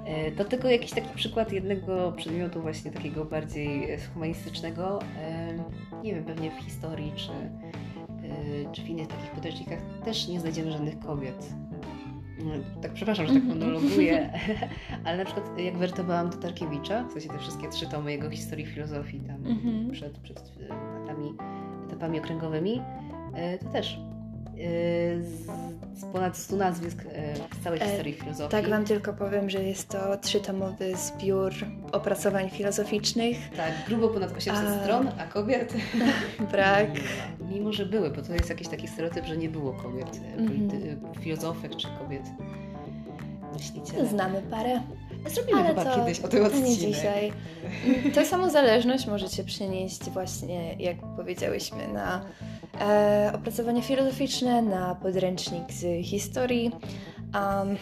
e, 0.05 0.31
to 0.31 0.45
tylko 0.45 0.67
jakiś 0.69 0.91
taki 0.91 1.15
przykład 1.15 1.51
jednego 1.51 2.11
przedmiotu 2.17 2.61
właśnie 2.61 2.91
takiego 2.91 3.25
bardziej 3.25 3.97
humanistycznego. 4.13 4.99
Nie 6.03 6.15
wiem, 6.15 6.23
pewnie 6.23 6.51
w 6.51 6.63
historii 6.65 7.11
czy 7.15 7.31
czy 8.71 8.81
w 8.81 8.89
innych 8.89 9.07
takich 9.07 9.31
podręcznikach 9.31 9.79
też 10.05 10.27
nie 10.27 10.39
znajdziemy 10.39 10.71
żadnych 10.71 10.99
kobiet. 10.99 11.53
No, 12.45 12.51
tak 12.81 12.93
przepraszam, 12.93 13.27
że 13.27 13.33
tak 13.33 13.43
mhm. 13.43 13.59
monologuję, 13.59 14.29
ale 15.05 15.17
na 15.17 15.25
przykład 15.25 15.59
jak 15.59 15.77
wertowałam 15.77 16.29
Tatarkiewicza, 16.29 17.03
w 17.03 17.11
sensie 17.11 17.29
te 17.29 17.39
wszystkie 17.39 17.69
trzy 17.69 17.87
tomy 17.89 18.11
jego 18.11 18.29
historii 18.29 18.65
filozofii 18.65 19.19
tam 19.19 19.47
mhm. 19.47 19.91
przed, 19.91 20.17
przed 20.17 20.51
etapami, 20.61 21.33
etapami 21.87 22.19
okręgowymi, 22.19 22.81
y, 23.55 23.57
to 23.57 23.69
też 23.69 23.99
z, 25.19 25.45
z 25.99 26.05
ponad 26.13 26.37
100 26.37 26.55
nazwisk 26.55 27.03
e, 27.11 27.33
w 27.35 27.63
całej 27.63 27.79
e, 27.81 27.85
historii 27.85 28.13
filozofii. 28.13 28.51
Tak 28.51 28.69
Wam 28.69 28.85
tylko 28.85 29.13
powiem, 29.13 29.49
że 29.49 29.63
jest 29.63 29.89
to 29.89 30.17
trzytomowy 30.17 30.95
zbiór 30.95 31.53
opracowań 31.91 32.49
filozoficznych. 32.49 33.37
Tak, 33.57 33.71
grubo 33.87 34.09
ponad 34.09 34.37
800 34.37 34.65
a... 34.67 34.83
stron, 34.83 35.09
a 35.19 35.25
kobiet? 35.25 35.73
Brak. 36.51 36.89
Mimo, 37.49 37.73
że 37.73 37.85
były, 37.85 38.09
bo 38.09 38.21
to 38.21 38.33
jest 38.33 38.49
jakiś 38.49 38.67
taki 38.67 38.87
stereotyp, 38.87 39.25
że 39.25 39.37
nie 39.37 39.49
było 39.49 39.73
kobiet, 39.73 40.19
mm 40.37 40.47
-hmm. 40.47 41.19
filozofek 41.21 41.75
czy 41.75 41.87
kobiet 41.99 42.23
myślicieli. 43.57 44.07
Znamy 44.07 44.41
parę. 44.41 44.81
Zrobimy 45.27 45.59
Ale 45.59 45.69
chyba 45.69 45.85
to, 45.85 45.95
kiedyś 45.95 46.19
o 46.19 46.27
tym 46.27 46.45
odcinek. 46.45 46.69
Nie 46.69 46.77
dzisiaj. 46.77 47.31
Tę 48.13 48.25
samozależność 48.25 49.07
możecie 49.07 49.43
przynieść 49.43 50.09
właśnie, 50.09 50.73
jak 50.73 50.97
powiedziałyśmy, 51.15 51.87
na 51.87 52.25
e, 52.81 53.31
opracowanie 53.35 53.81
filozoficzne, 53.81 54.61
na 54.61 54.95
podręcznik 54.95 55.71
z 55.71 56.05
historii, 56.05 56.71
um, 57.33 57.77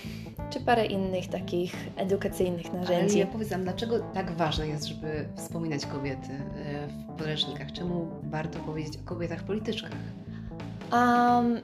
czy 0.50 0.60
parę 0.60 0.86
innych 0.86 1.28
takich 1.28 1.76
edukacyjnych 1.98 2.74
narzędzi. 2.74 3.16
Ale 3.16 3.26
ja 3.26 3.28
powiedzam, 3.28 3.64
dlaczego 3.64 4.00
tak 4.00 4.32
ważne 4.32 4.68
jest, 4.68 4.86
żeby 4.86 5.30
wspominać 5.36 5.86
kobiety 5.86 6.32
e, 6.32 6.88
w 6.88 7.18
podręcznikach? 7.18 7.72
Czemu 7.72 8.08
warto 8.24 8.60
powiedzieć 8.60 8.98
o 8.98 9.10
kobietach 9.10 9.44
polityczkach? 9.44 9.92
Um, 10.94 11.62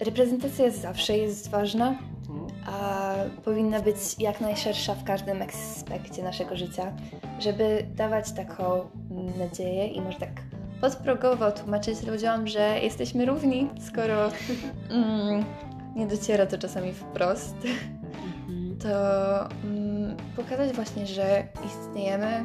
reprezentacja 0.00 0.70
zawsze 0.70 1.18
jest 1.18 1.50
ważna, 1.50 1.88
mhm. 1.88 2.46
a 2.66 3.14
powinna 3.44 3.80
być 3.80 3.96
jak 4.18 4.40
najszersza 4.40 4.94
w 4.94 5.04
każdym 5.04 5.42
aspekcie 5.42 6.22
naszego 6.22 6.56
życia, 6.56 6.92
żeby 7.38 7.86
dawać 7.94 8.32
taką 8.32 8.80
nadzieję 9.38 9.86
i 9.86 10.00
może 10.00 10.18
tak 10.18 10.30
podprogowo 10.82 11.52
tłumaczyć 11.52 12.02
ludziom, 12.02 12.46
że 12.46 12.80
jesteśmy 12.82 13.26
równi, 13.26 13.68
skoro 13.80 14.28
mm, 14.90 15.44
nie 15.96 16.06
dociera 16.06 16.46
to 16.46 16.58
czasami 16.58 16.92
wprost, 16.92 17.54
mhm. 17.54 18.78
to 18.78 18.94
mm, 19.64 20.16
pokazać 20.36 20.72
właśnie, 20.72 21.06
że 21.06 21.46
istniejemy, 21.66 22.44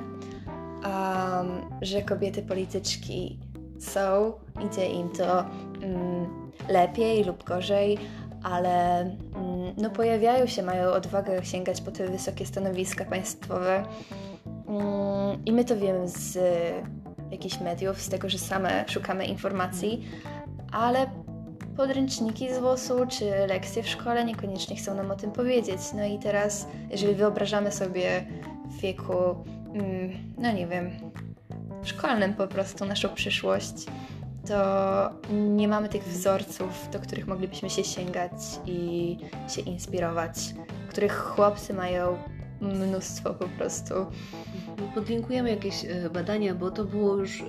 um, 0.84 1.62
że 1.82 2.02
kobiety 2.02 2.42
polityczki 2.42 3.40
są, 3.80 4.34
idzie 4.66 4.90
im 4.90 5.10
to 5.10 5.40
mm, 5.82 6.52
lepiej 6.70 7.24
lub 7.24 7.44
gorzej, 7.44 7.98
ale 8.44 9.00
mm, 9.02 9.18
no 9.78 9.90
pojawiają 9.90 10.48
się, 10.48 10.64
mają 10.64 10.90
odwagę 10.90 11.46
sięgać 11.46 11.82
po 11.82 11.92
te 11.92 12.08
wysokie 12.08 12.46
stanowiska 12.46 13.06
państwowe. 13.06 13.84
Mm, 14.68 15.46
I 15.46 15.52
my 15.52 15.66
to 15.66 15.78
wiemy 15.78 16.08
z 16.08 16.38
jakichś 17.32 17.60
mediów, 17.60 18.02
z 18.02 18.10
tego, 18.10 18.30
że 18.30 18.38
same 18.38 18.86
szukamy 18.88 19.26
informacji, 19.26 20.08
ale 20.72 21.08
podręczniki 21.78 22.54
z 22.54 22.58
WOS-u 22.58 23.08
czy 23.08 23.26
lekcje 23.48 23.84
w 23.84 23.90
szkole 23.90 24.26
niekoniecznie 24.26 24.76
chcą 24.76 24.96
nam 24.96 25.12
o 25.12 25.16
tym 25.16 25.32
powiedzieć. 25.32 25.80
No 25.96 26.06
i 26.06 26.20
teraz, 26.20 26.68
jeżeli 26.90 27.16
wyobrażamy 27.16 27.72
sobie 27.72 28.26
w 28.66 28.82
wieku, 28.82 29.14
mm, 29.74 30.34
no 30.38 30.52
nie 30.52 30.68
wiem, 30.68 30.92
szkolnym 31.84 32.34
po 32.34 32.48
prostu 32.48 32.86
naszą 32.86 33.10
przyszłość, 33.10 33.74
to 34.48 35.10
nie 35.34 35.68
mamy 35.68 35.90
tych 35.90 36.04
wzorców, 36.04 36.90
do 36.92 37.00
których 37.00 37.28
moglibyśmy 37.28 37.70
się 37.70 37.84
sięgać 37.84 38.32
i 38.66 39.18
się 39.50 39.62
inspirować, 39.62 40.36
których 40.90 41.18
chłopcy 41.18 41.74
mają 41.74 42.18
mnóstwo 42.62 43.34
po 43.34 43.48
prostu. 43.48 43.94
Podlinkujemy 44.96 45.50
jakieś 45.50 45.86
e, 45.86 46.10
badania, 46.10 46.56
bo 46.56 46.72
to 46.72 46.86
było 46.86 47.16
już 47.16 47.42
e, 47.42 47.46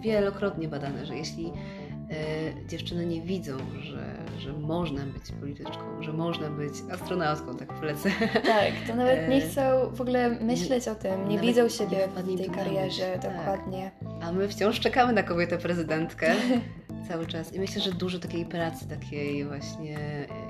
wielokrotnie 0.00 0.68
badane, 0.68 1.06
że 1.06 1.16
jeśli 1.16 1.46
e, 1.46 2.66
dziewczyny 2.68 3.06
nie 3.06 3.22
widzą, 3.22 3.56
że, 3.80 4.16
że 4.38 4.52
można 4.52 5.00
być 5.04 5.22
polityczką, 5.40 6.02
że 6.02 6.12
można 6.12 6.50
być 6.50 6.74
astronautką, 6.92 7.56
tak 7.56 7.72
polecę. 7.72 8.10
Tak, 8.32 8.72
to 8.86 8.94
nawet 8.94 9.28
nie 9.28 9.40
chcą 9.40 9.60
w 9.94 10.00
ogóle 10.00 10.30
myśleć 10.30 10.88
o 10.88 10.94
tym, 10.94 11.28
nie 11.28 11.38
widzą 11.38 11.68
siebie 11.68 12.08
w 12.16 12.36
tej 12.36 12.50
karierze, 12.50 13.18
tak. 13.22 13.36
dokładnie. 13.36 13.90
A 14.22 14.32
my 14.32 14.48
wciąż 14.48 14.80
czekamy 14.80 15.12
na 15.12 15.22
kobietę 15.22 15.58
prezydentkę 15.58 16.34
cały 17.08 17.26
czas 17.26 17.54
i 17.54 17.60
myślę, 17.60 17.82
że 17.82 17.92
dużo 17.92 18.18
takiej 18.18 18.44
pracy, 18.44 18.88
takiej 18.88 19.44
właśnie 19.44 19.98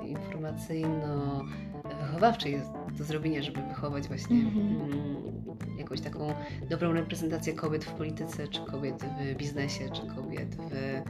informacyjno 0.06 1.44
wychowawczej 1.94 2.53
jest 2.53 2.70
do 2.99 3.05
zrobienia, 3.05 3.42
żeby 3.42 3.62
wychować 3.62 4.09
właśnie 4.09 4.37
mm-hmm. 4.37 4.85
mm, 4.85 5.79
jakąś 5.79 6.01
taką 6.01 6.35
dobrą 6.70 6.92
reprezentację 6.92 7.53
kobiet 7.53 7.85
w 7.85 7.92
polityce, 7.92 8.49
czy 8.49 8.61
kobiet 8.61 9.05
w 9.05 9.37
biznesie, 9.37 9.90
czy 9.90 10.07
kobiet 10.14 10.57
w, 10.57 10.72
e, 10.72 11.03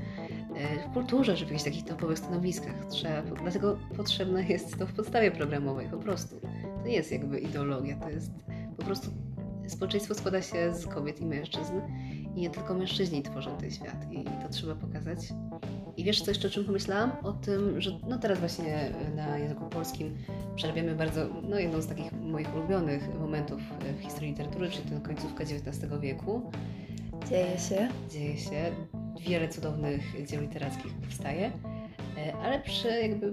w 0.89 0.93
kulturze, 0.93 1.37
czy 1.37 1.45
w 1.45 1.49
jakichś 1.49 1.65
takich 1.65 1.85
topowych 1.85 2.19
stanowiskach. 2.19 2.87
Trzeba, 2.89 3.23
dlatego 3.23 3.79
potrzebne 3.97 4.45
jest 4.45 4.79
to 4.79 4.87
w 4.87 4.93
podstawie 4.93 5.31
programowej 5.31 5.89
po 5.89 5.99
prostu. 5.99 6.41
To 6.83 6.87
nie 6.87 6.95
jest 6.95 7.13
jakby 7.13 7.39
ideologia, 7.41 7.97
to 7.97 8.11
jest 8.11 8.33
po 8.77 8.85
prostu 8.85 9.11
społeczeństwo 9.69 10.15
składa 10.15 10.43
się 10.43 10.75
z 10.75 10.87
kobiet 10.87 11.21
i 11.21 11.27
mężczyzn 11.27 11.81
i 12.37 12.41
nie 12.41 12.51
tylko 12.51 12.75
mężczyźni 12.75 13.23
tworzą 13.23 13.57
ten 13.57 13.71
świat 13.71 14.13
i 14.13 14.25
to 14.25 14.49
trzeba 14.51 14.75
pokazać. 14.75 15.19
I 15.97 16.05
wiesz 16.05 16.23
co 16.23 16.31
jeszcze 16.31 16.49
o 16.49 16.51
czym 16.51 16.65
pomyślałam? 16.65 17.13
O 17.23 17.33
tym, 17.33 17.81
że 17.81 17.91
no 18.09 18.19
teraz 18.19 18.39
właśnie 18.39 18.91
na 19.15 19.39
języku 19.39 19.69
polskim 19.69 20.17
przerabiamy 20.57 20.95
bardzo, 20.95 21.27
no 21.43 21.59
jedną 21.59 21.81
z 21.81 21.87
takich 21.87 22.13
moich 22.13 22.55
ulubionych 22.57 23.21
momentów 23.21 23.61
w 23.99 24.03
historii 24.03 24.31
literatury, 24.31 24.71
czyli 24.71 24.91
tę 24.91 25.01
końcówkę 25.01 25.45
XIX 25.45 25.93
wieku. 26.01 26.51
Dzieje 27.31 27.59
się. 27.59 27.89
Dzieje 28.11 28.39
się. 28.39 28.73
wiele 29.21 29.49
cudownych 29.49 30.27
dzieł 30.27 30.41
literackich 30.41 30.95
powstaje, 30.95 31.53
ale 32.43 32.61
przy 32.61 32.89
jakby 32.89 33.33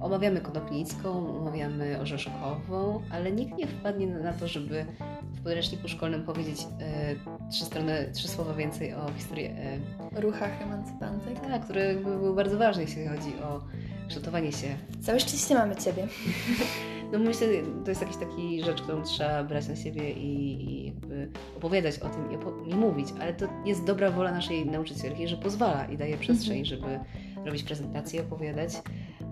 omawiamy 0.00 0.40
Konopnicką, 0.40 1.38
omawiamy 1.38 2.00
Orzeszkową, 2.00 3.02
ale 3.10 3.32
nikt 3.32 3.58
nie 3.58 3.66
wpadnie 3.66 4.06
na 4.06 4.32
to, 4.32 4.48
żeby 4.48 4.86
w 5.34 5.42
podręczniku 5.42 5.88
szkolnym 5.88 6.22
powiedzieć 6.22 6.66
e, 6.80 7.14
trzy, 7.50 7.64
strony, 7.64 8.10
trzy 8.12 8.28
słowa 8.28 8.54
więcej 8.54 8.94
o 8.94 9.12
historii. 9.16 9.46
E, 9.46 10.20
Ruchach 10.20 10.62
emancypantek. 10.62 11.40
Tak, 11.40 11.64
które 11.64 11.94
były 11.94 12.34
bardzo 12.34 12.58
ważne, 12.58 12.82
jeśli 12.82 13.06
chodzi 13.06 13.42
o 13.42 13.64
kształtowanie 14.08 14.52
się. 14.52 14.76
Całe 15.02 15.20
szczęście 15.20 15.54
mamy 15.54 15.76
Ciebie. 15.76 16.06
No 17.12 17.20
myślę, 17.20 17.48
to 17.84 17.90
jest 17.90 18.00
jakaś 18.00 18.16
taki 18.16 18.62
rzecz, 18.62 18.82
którą 18.82 19.02
trzeba 19.02 19.44
brać 19.44 19.68
na 19.68 19.76
siebie 19.76 20.12
i, 20.12 20.64
i 20.64 20.86
jakby 20.86 21.28
opowiadać 21.56 21.98
o 21.98 22.08
tym 22.08 22.32
i, 22.32 22.36
opo- 22.36 22.68
i, 22.68 22.74
mówić, 22.74 23.08
ale 23.20 23.34
to 23.34 23.46
jest 23.64 23.84
dobra 23.84 24.10
wola 24.10 24.32
naszej 24.32 24.66
nauczycielki, 24.66 25.28
że 25.28 25.36
pozwala 25.36 25.84
i 25.84 25.96
daje 25.96 26.18
przestrzeń, 26.18 26.58
mhm. 26.58 26.64
żeby 26.64 27.00
robić 27.46 27.62
prezentacje, 27.62 28.20
opowiadać. 28.20 28.74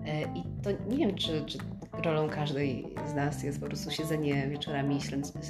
E, 0.05 0.21
I 0.21 0.43
to 0.63 0.69
nie 0.89 0.97
wiem, 0.97 1.15
czy, 1.15 1.45
czy 1.45 1.57
rolą 2.01 2.29
każdej 2.29 2.95
z 3.07 3.13
nas 3.13 3.43
jest 3.43 3.59
po 3.59 3.65
prostu 3.65 3.91
siedzenie 3.91 4.47
wieczorami, 4.47 4.99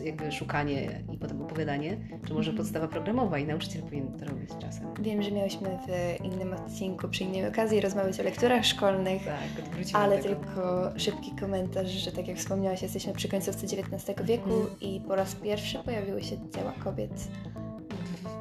jakby 0.04 0.32
szukanie 0.32 1.04
i 1.14 1.18
potem 1.18 1.42
opowiadanie, 1.42 1.98
czy 2.28 2.34
może 2.34 2.52
mhm. 2.52 2.58
podstawa 2.58 2.88
programowa 2.88 3.40
i 3.40 3.46
nauczyciel 3.46 3.82
powinien 3.82 4.20
to 4.20 4.26
robić 4.26 4.50
czasem. 4.62 4.88
Wiem, 5.00 5.24
że 5.24 5.32
miałyśmy 5.32 5.70
w 5.88 6.24
innym 6.26 6.54
odcinku, 6.54 7.08
przy 7.08 7.24
innej 7.24 7.48
okazji 7.48 7.82
rozmawiać 7.82 8.20
o 8.20 8.24
lekturach 8.24 8.66
szkolnych, 8.66 9.26
tak, 9.26 9.94
ale 9.94 10.20
tylko 10.20 10.92
szybki 10.98 11.32
komentarz, 11.40 11.90
że 11.90 12.12
tak 12.12 12.28
jak 12.28 12.38
wspomniałaś, 12.38 12.82
jesteśmy 12.82 13.14
przy 13.14 13.30
końcówce 13.30 13.66
XIX 13.66 14.22
wieku 14.24 14.54
mhm. 14.54 14.80
i 14.82 15.02
po 15.08 15.16
raz 15.16 15.36
pierwszy 15.36 15.80
pojawiły 15.80 16.24
się 16.24 16.38
dzieła 16.50 16.74
kobiet 16.84 17.28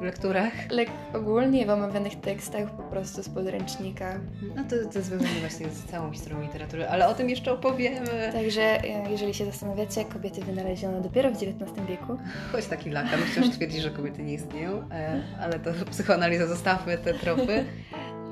lekturach? 0.03 0.53
Lek 0.71 0.89
ogólnie 1.13 1.65
w 1.65 1.69
omawianych 1.69 2.19
tekstach 2.19 2.71
po 2.71 2.83
prostu 2.83 3.23
z 3.23 3.29
podręcznika. 3.29 4.19
No 4.55 4.63
to, 4.63 4.75
to 4.93 5.01
związane 5.01 5.39
właśnie 5.39 5.69
z 5.69 5.83
całą 5.83 6.11
historią 6.11 6.41
literatury, 6.41 6.87
ale 6.87 7.07
o 7.07 7.13
tym 7.13 7.29
jeszcze 7.29 7.51
opowiemy. 7.51 8.29
Także 8.31 8.61
e, 8.61 9.11
jeżeli 9.11 9.33
się 9.33 9.45
zastanawiacie, 9.45 10.05
kobiety 10.05 10.41
wynaleziono 10.41 11.01
dopiero 11.01 11.31
w 11.31 11.33
XIX 11.33 11.87
wieku. 11.89 12.17
Choć 12.51 12.65
taki 12.65 12.89
lakan 12.89 13.19
wciąż 13.19 13.49
twierdzi, 13.49 13.81
że 13.81 13.89
kobiety 13.89 14.23
nie 14.23 14.33
istnieją, 14.33 14.89
e, 14.91 15.21
ale 15.41 15.59
to 15.59 15.71
psychoanaliza, 15.91 16.47
zostawmy 16.47 16.97
te 16.97 17.13
tropy. 17.13 17.65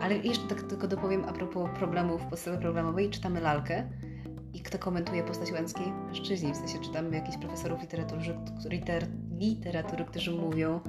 Ale 0.01 0.17
jeszcze 0.17 0.47
tak 0.47 0.61
tylko 0.61 0.87
dopowiem 0.87 1.25
a 1.25 1.33
propos 1.33 1.69
problemów 1.79 2.25
podstawy 2.25 2.57
programowej. 2.57 3.09
Czytamy 3.09 3.41
lalkę 3.41 3.83
i 4.53 4.59
kto 4.61 4.79
komentuje 4.79 5.23
postać 5.23 5.51
Łęckiej? 5.51 5.91
Mężczyźni. 6.07 6.53
W 6.53 6.57
sensie 6.57 6.79
czytamy 6.79 7.15
jakichś 7.15 7.37
profesorów 7.37 7.81
literatury, 7.81 8.21
liter, 8.69 9.07
literatury 9.39 10.05
którzy 10.05 10.31
mówią, 10.31 10.79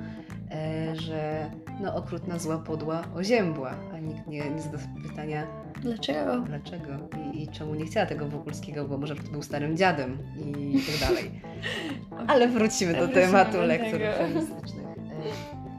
że 0.94 1.50
no 1.80 1.94
okrutna, 1.94 2.38
zła, 2.38 2.58
podła, 2.58 3.02
oziębła, 3.14 3.74
a 3.94 3.98
nikt 3.98 4.26
nie, 4.26 4.50
nie 4.50 4.62
zada 4.62 4.78
pytania 5.08 5.46
Dlaczego? 5.82 6.40
Dlaczego? 6.40 6.92
I, 7.32 7.42
I, 7.42 7.48
czemu 7.48 7.74
nie 7.74 7.84
chciała 7.84 8.06
tego 8.06 8.28
Wokulskiego, 8.28 8.84
bo 8.84 8.98
może 8.98 9.14
był 9.14 9.42
starym 9.42 9.76
dziadem 9.76 10.18
i 10.36 10.80
tak 10.86 11.08
dalej. 11.08 11.30
Ale 12.32 12.48
wrócimy 12.48 12.94
do 12.94 13.08
tematu 13.08 13.60
lektur 13.60 14.00
feministycznych. 14.18 14.86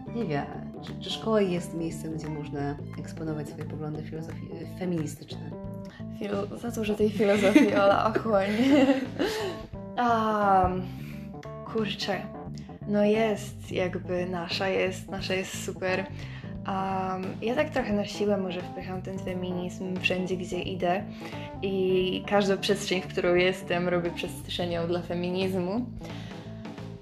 E, 0.08 0.14
nie 0.16 0.26
wiem, 0.26 0.46
czy, 0.82 1.00
czy 1.00 1.10
szkoła 1.10 1.42
jest 1.42 1.74
miejscem, 1.74 2.18
gdzie 2.18 2.30
można 2.30 2.76
eksponować 3.00 3.50
swoje 3.50 3.66
poglądy 3.66 4.04
filozofii, 4.04 4.50
feministyczne? 4.80 5.52
Filo 6.20 6.58
za 6.58 6.72
dużo 6.72 6.94
tej 6.94 7.10
filozofii, 7.10 7.74
ale 7.74 8.04
ochłoń. 8.04 8.48
um, 9.98 10.82
kurczę, 11.74 12.22
no 12.88 13.04
jest 13.04 13.72
jakby 13.72 14.26
nasza, 14.26 14.68
jest, 14.68 15.10
nasza 15.10 15.34
jest 15.34 15.66
super. 15.66 16.06
Um, 16.68 17.24
ja 17.42 17.56
tak 17.56 17.70
trochę 17.70 17.94
na 17.94 18.06
siłę 18.06 18.38
może 18.38 18.62
wpycham 18.62 19.02
ten 19.02 19.20
feminizm 19.20 20.00
wszędzie, 20.00 20.38
gdzie 20.38 20.62
idę 20.62 21.04
i 21.62 22.24
każdą 22.28 22.58
przestrzeń, 22.58 23.02
w 23.02 23.08
którą 23.08 23.36
jestem, 23.36 23.90
robię 23.90 24.12
przestrzenią 24.12 24.88
dla 24.88 25.02
feminizmu 25.02 25.86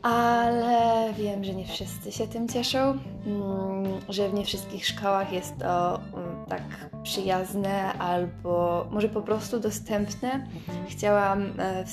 ale 0.02 1.13
wiem, 1.13 1.44
że 1.44 1.54
nie 1.54 1.65
wszyscy 1.65 2.12
się 2.12 2.28
tym 2.28 2.48
cieszą, 2.48 2.80
mm, 3.26 4.02
że 4.10 4.30
w 4.30 4.34
nie 4.34 4.46
wszystkich 4.46 4.86
szkołach 4.86 5.34
jest 5.34 5.58
to 5.58 6.00
mm, 6.13 6.46
tak 6.46 6.62
przyjazne 7.04 7.94
albo 7.94 8.88
może 8.91 9.10
po 9.10 9.22
prostu 9.22 9.60
dostępne. 9.60 10.48
Chciałam 10.89 11.41
e, 11.60 11.86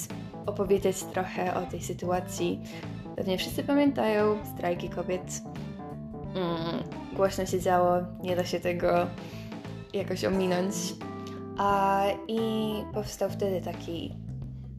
opowiedzieć 0.46 1.04
trochę 1.04 1.54
o 1.54 1.60
tej 1.62 1.82
sytuacji. 1.82 2.60
Pewnie 3.18 3.38
wszyscy 3.38 3.64
pamiętają 3.64 4.38
strajki 4.54 4.88
kobiet. 4.88 5.42
Mm, 6.34 6.82
głośno 7.12 7.46
się 7.46 7.60
działo, 7.60 7.92
nie 8.22 8.36
da 8.36 8.44
się 8.44 8.60
tego 8.60 9.06
jakoś 9.92 10.24
ominąć. 10.24 10.74
I 12.28 12.38
powstał 12.94 13.30
wtedy 13.30 13.60
taki 13.60 14.14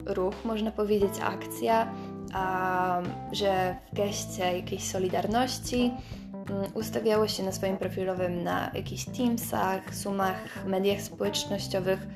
ruch, 0.06 0.34
można 0.44 0.70
powiedzieć, 0.70 1.12
akcja 1.22 1.94
że 3.32 3.76
w 3.92 3.96
geście 3.96 4.56
jakiejś 4.56 4.90
solidarności 4.90 5.92
mm, 6.50 6.64
ustawiało 6.74 7.28
się 7.28 7.42
na 7.42 7.52
swoim 7.52 7.76
profilowym 7.76 8.44
na 8.44 8.70
jakichś 8.74 9.04
Teamsach, 9.04 9.94
Zoomach, 9.94 10.66
mediach 10.66 11.00
społecznościowych 11.00 12.06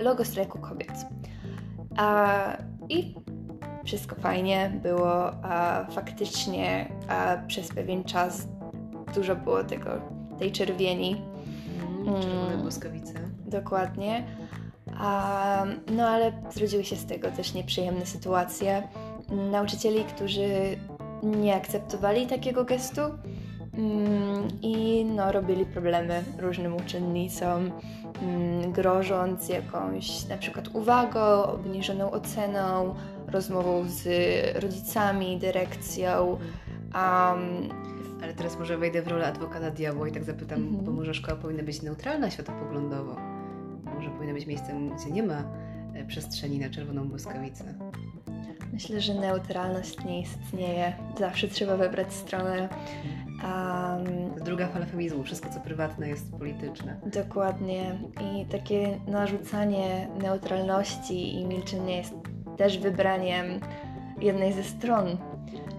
logo 0.00 0.24
strajku 0.24 0.58
kobiet. 0.58 0.92
I 2.88 3.14
wszystko 3.84 4.16
fajnie 4.16 4.72
było, 4.82 5.44
a 5.44 5.84
faktycznie 5.90 6.92
a 7.08 7.36
przez 7.46 7.68
pewien 7.68 8.04
czas 8.04 8.48
dużo 9.14 9.36
było 9.36 9.64
tego, 9.64 9.90
tej 10.38 10.52
czerwieni. 10.52 11.22
Mm, 12.06 12.22
czerwone 12.22 12.56
błyskawice. 12.62 13.14
Dokładnie. 13.46 14.24
A, 14.98 15.64
no 15.96 16.08
ale 16.08 16.32
zrodziły 16.50 16.84
się 16.84 16.96
z 16.96 17.06
tego 17.06 17.30
też 17.30 17.54
nieprzyjemne 17.54 18.06
sytuacje 18.06 18.88
nauczycieli, 19.50 20.04
którzy 20.04 20.48
nie 21.22 21.54
akceptowali 21.56 22.26
takiego 22.26 22.64
gestu 22.64 23.00
mm, 23.74 24.48
i 24.62 25.04
no, 25.04 25.32
robili 25.32 25.66
problemy 25.66 26.24
różnym 26.38 26.76
uczennicom, 26.76 27.70
mm, 28.22 28.72
grożąc 28.72 29.48
jakąś 29.48 30.26
na 30.28 30.36
przykład 30.36 30.68
uwagą, 30.68 31.42
obniżoną 31.42 32.10
oceną, 32.10 32.94
rozmową 33.32 33.84
z 33.88 34.06
rodzicami, 34.62 35.38
dyrekcją. 35.38 36.38
Um, 36.94 37.68
ale 38.22 38.34
teraz 38.34 38.58
może 38.58 38.78
wejdę 38.78 39.02
w 39.02 39.08
rolę 39.08 39.26
adwokata 39.26 39.70
diabła 39.70 40.08
i 40.08 40.12
tak 40.12 40.24
zapytam, 40.24 40.76
bo 40.84 40.92
może 40.92 41.14
szkoła 41.14 41.36
powinna 41.36 41.62
być 41.62 41.82
neutralna 41.82 42.30
światopoglądowo? 42.30 43.16
Może 43.94 44.10
powinna 44.10 44.34
być 44.34 44.46
miejscem, 44.46 44.96
gdzie 44.96 45.10
nie 45.10 45.22
ma 45.22 45.44
e, 45.94 46.04
przestrzeni 46.04 46.58
na 46.58 46.70
czerwoną 46.70 47.08
błyskawicę? 47.08 47.64
Myślę, 48.72 49.00
że 49.00 49.14
neutralność 49.14 50.04
nie 50.04 50.20
istnieje. 50.20 50.92
Zawsze 51.18 51.48
trzeba 51.48 51.76
wybrać 51.76 52.12
stronę. 52.12 52.68
Um, 53.44 54.44
Druga 54.44 54.68
fala 54.68 54.86
feminizmu. 54.86 55.24
Wszystko, 55.24 55.48
co 55.50 55.60
prywatne, 55.60 56.08
jest 56.08 56.32
polityczne. 56.32 57.00
Dokładnie. 57.06 57.98
I 58.20 58.46
takie 58.46 58.98
narzucanie 59.06 60.08
neutralności 60.22 61.34
i 61.40 61.44
milczenie 61.44 61.96
jest 61.96 62.14
też 62.56 62.78
wybraniem 62.78 63.60
jednej 64.20 64.52
ze 64.52 64.62
stron. 64.62 65.16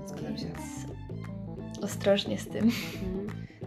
Zgadzam 0.06 0.38
się. 0.38 0.46
Ostrożnie 1.82 2.38
z 2.38 2.48
tym. 2.48 2.64
Mhm. 2.64 3.24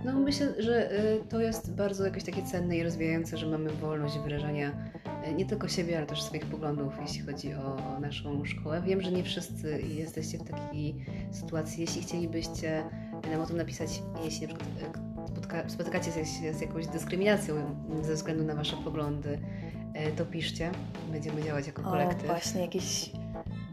No 0.06 0.12
myślę, 0.20 0.54
że 0.58 0.92
y, 0.92 1.20
to 1.28 1.40
jest 1.40 1.74
bardzo 1.74 2.04
jakieś 2.04 2.24
takie 2.24 2.42
cenne 2.42 2.76
i 2.76 2.82
rozwijające, 2.82 3.36
że 3.36 3.46
mamy 3.46 3.70
wolność 3.70 4.18
wyrażania 4.18 4.88
y, 5.28 5.34
nie 5.34 5.46
tylko 5.46 5.68
siebie, 5.68 5.98
ale 5.98 6.06
też 6.06 6.22
swoich 6.22 6.46
poglądów, 6.46 6.94
jeśli 7.00 7.20
chodzi 7.20 7.54
o, 7.54 8.00
naszą 8.00 8.44
szkołę. 8.44 8.82
Wiem, 8.86 9.00
że 9.00 9.12
nie 9.12 9.24
wszyscy 9.24 9.82
jesteście 9.82 10.38
w 10.38 10.44
takiej 10.44 10.94
sytuacji. 11.30 11.80
Jeśli 11.80 12.02
chcielibyście 12.02 12.84
nam 13.30 13.40
o 13.40 13.46
tym 13.46 13.56
napisać, 13.56 14.02
jeśli 14.24 14.46
na 14.46 14.54
przykład 14.54 15.66
y, 15.66 15.70
spotykacie 15.70 16.12
się 16.12 16.54
z 16.54 16.60
jakąś 16.60 16.86
dyskryminacją 16.86 17.54
ze 18.02 18.14
względu 18.14 18.44
na 18.44 18.54
Wasze 18.54 18.76
poglądy, 18.84 19.38
to 20.16 20.26
piszcie. 20.26 20.70
Będziemy 21.12 21.42
działać 21.42 21.66
jako 21.66 21.82
kolektyw. 21.82 22.24
O, 22.24 22.26
właśnie, 22.26 22.60
jakieś 22.60 23.10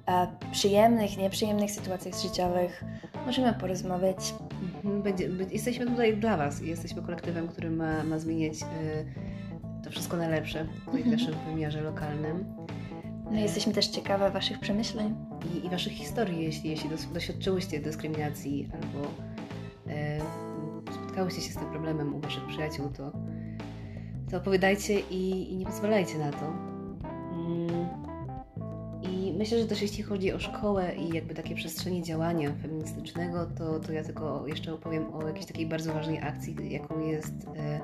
e, 0.08 0.28
przyjemnych, 0.52 1.18
nieprzyjemnych 1.18 1.72
sytuacjach 1.72 2.16
życiowych 2.22 2.84
możemy 3.26 3.54
porozmawiać. 3.54 4.34
Mhm, 4.76 5.02
będzie, 5.02 5.30
jesteśmy 5.52 5.86
tutaj 5.86 6.18
dla 6.18 6.38
Was 6.38 6.62
jesteśmy 6.62 7.02
kolektywem, 7.02 7.48
który 7.48 7.70
ma, 7.72 8.04
ma 8.04 8.20
zmieniać 8.20 8.54
y, 8.54 8.64
to 9.84 9.92
wszystko 9.92 10.18
na 10.18 10.28
lepsze 10.28 10.66
w 10.66 10.88
mhm. 10.88 11.12
naszym 11.12 11.36
wymiarze 11.48 11.82
lokalnym. 11.82 12.46
No, 13.32 13.40
jesteśmy 13.40 13.74
też 13.74 13.88
ciekawe 13.88 14.32
Waszych 14.32 14.60
przemyśleń. 14.60 15.16
I, 15.54 15.66
i 15.66 15.70
Waszych 15.70 15.94
historii, 15.94 16.44
jeśli, 16.44 16.70
jeśli 16.70 16.90
doświadczyłyście 17.14 17.80
dyskryminacji 17.80 18.70
albo 18.74 19.08
y, 20.88 20.94
spotkałyście 20.94 21.42
się 21.42 21.52
z 21.52 21.56
tym 21.56 21.70
problemem 21.70 22.16
u 22.16 22.20
Waszych 22.20 22.46
przyjaciół, 22.48 22.90
to, 22.90 23.12
to 24.34 24.38
opowiadajcie 24.38 25.00
i, 25.00 25.54
i 25.54 25.58
nie 25.58 25.65
pozwalajcie 25.65 26.17
na 26.17 26.32
to 26.32 26.74
myślę, 29.38 29.60
że 29.60 29.65
też 29.65 29.82
jeśli 29.82 30.04
chodzi 30.04 30.34
o 30.34 30.39
szkołę 30.39 30.96
i 30.96 31.15
jakby 31.15 31.34
takie 31.34 31.56
przestrzenie 31.56 32.04
działania 32.04 32.52
feministycznego, 32.62 33.46
to, 33.58 33.80
to 33.80 33.91
ja 33.91 34.04
tylko 34.04 34.48
jeszcze 34.48 34.74
opowiem 34.74 35.13
o 35.13 35.28
jakiejś 35.28 35.46
takiej 35.46 35.65
bardzo 35.65 35.93
ważnej 35.93 36.19
akcji, 36.19 36.56
jaką 36.69 37.00
jest 37.00 37.34
e, 37.58 37.80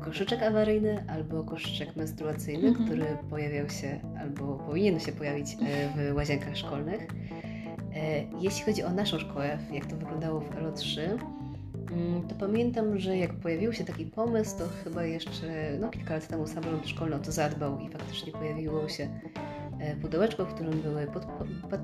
koszyczek 0.00 0.42
awaryjny 0.42 1.04
albo 1.08 1.44
koszyczek 1.44 1.96
menstruacyjny, 1.96 2.68
mhm. 2.68 2.86
który 2.86 3.06
pojawiał 3.30 3.70
się 3.70 4.00
albo 4.20 4.54
powinien 4.54 5.00
się 5.00 5.12
pojawić 5.12 5.46
e, 5.54 6.12
w 6.12 6.16
łazienkach 6.16 6.56
szkolnych. 6.56 7.00
E, 7.94 8.24
jeśli 8.40 8.64
chodzi 8.64 8.82
o 8.82 8.90
naszą 8.90 9.18
szkołę, 9.18 9.58
jak 9.72 9.86
to 9.86 9.96
wyglądało 9.96 10.40
w 10.40 10.50
LO3, 10.50 11.00
mm, 11.00 11.18
to 12.28 12.34
pamiętam, 12.34 12.98
że 12.98 13.16
jak 13.16 13.34
pojawił 13.34 13.72
się 13.72 13.84
taki 13.84 14.06
pomysł, 14.06 14.58
to 14.58 14.64
chyba 14.84 15.04
jeszcze 15.04 15.46
no, 15.80 15.88
kilka 15.88 16.14
lat 16.14 16.28
temu 16.28 16.46
samorząd 16.46 16.88
szkolny 16.88 17.16
o 17.16 17.18
to 17.18 17.32
zadbał 17.32 17.80
i 17.80 17.88
faktycznie 17.88 18.32
pojawiło 18.32 18.88
się 18.88 19.08
e, 19.80 19.96
pudełeczko, 19.96 20.44
w 20.44 20.54
którym 20.54 20.80
były 20.80 21.06
pod, 21.06 21.26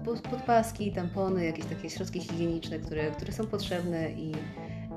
pod, 0.04 0.20
podpaski, 0.20 0.92
tampony, 0.92 1.44
jakieś 1.44 1.64
takie 1.64 1.90
środki 1.90 2.20
higieniczne, 2.20 2.78
które, 2.78 3.10
które 3.10 3.32
są 3.32 3.46
potrzebne 3.46 4.12
i, 4.12 4.32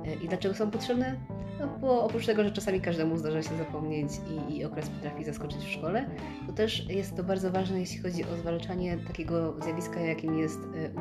e, 0.05 0.15
i 0.23 0.27
dlaczego 0.27 0.55
są 0.55 0.71
potrzebne? 0.71 1.15
No 1.59 1.67
bo 1.81 2.03
oprócz 2.03 2.25
tego, 2.25 2.43
że 2.43 2.51
czasami 2.51 2.81
każdemu 2.81 3.17
zdarza 3.17 3.43
się 3.43 3.57
zapomnieć 3.57 4.11
i, 4.49 4.57
i 4.57 4.65
okres 4.65 4.89
potrafi 4.89 5.23
zaskoczyć 5.23 5.59
w 5.59 5.69
szkole, 5.69 6.09
to 6.47 6.53
też 6.53 6.89
jest 6.89 7.15
to 7.15 7.23
bardzo 7.23 7.51
ważne, 7.51 7.79
jeśli 7.79 7.99
chodzi 7.99 8.23
o 8.23 8.37
zwalczanie 8.37 8.97
takiego 8.97 9.55
zjawiska, 9.63 9.99
jakim 9.99 10.37
jest 10.37 10.59
e, 10.59 10.91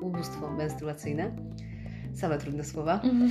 ubóstwo 0.00 0.50
menstruacyjne. 0.50 1.32
Same 2.20 2.38
trudne 2.38 2.64
słowa. 2.64 3.00
Mm. 3.04 3.30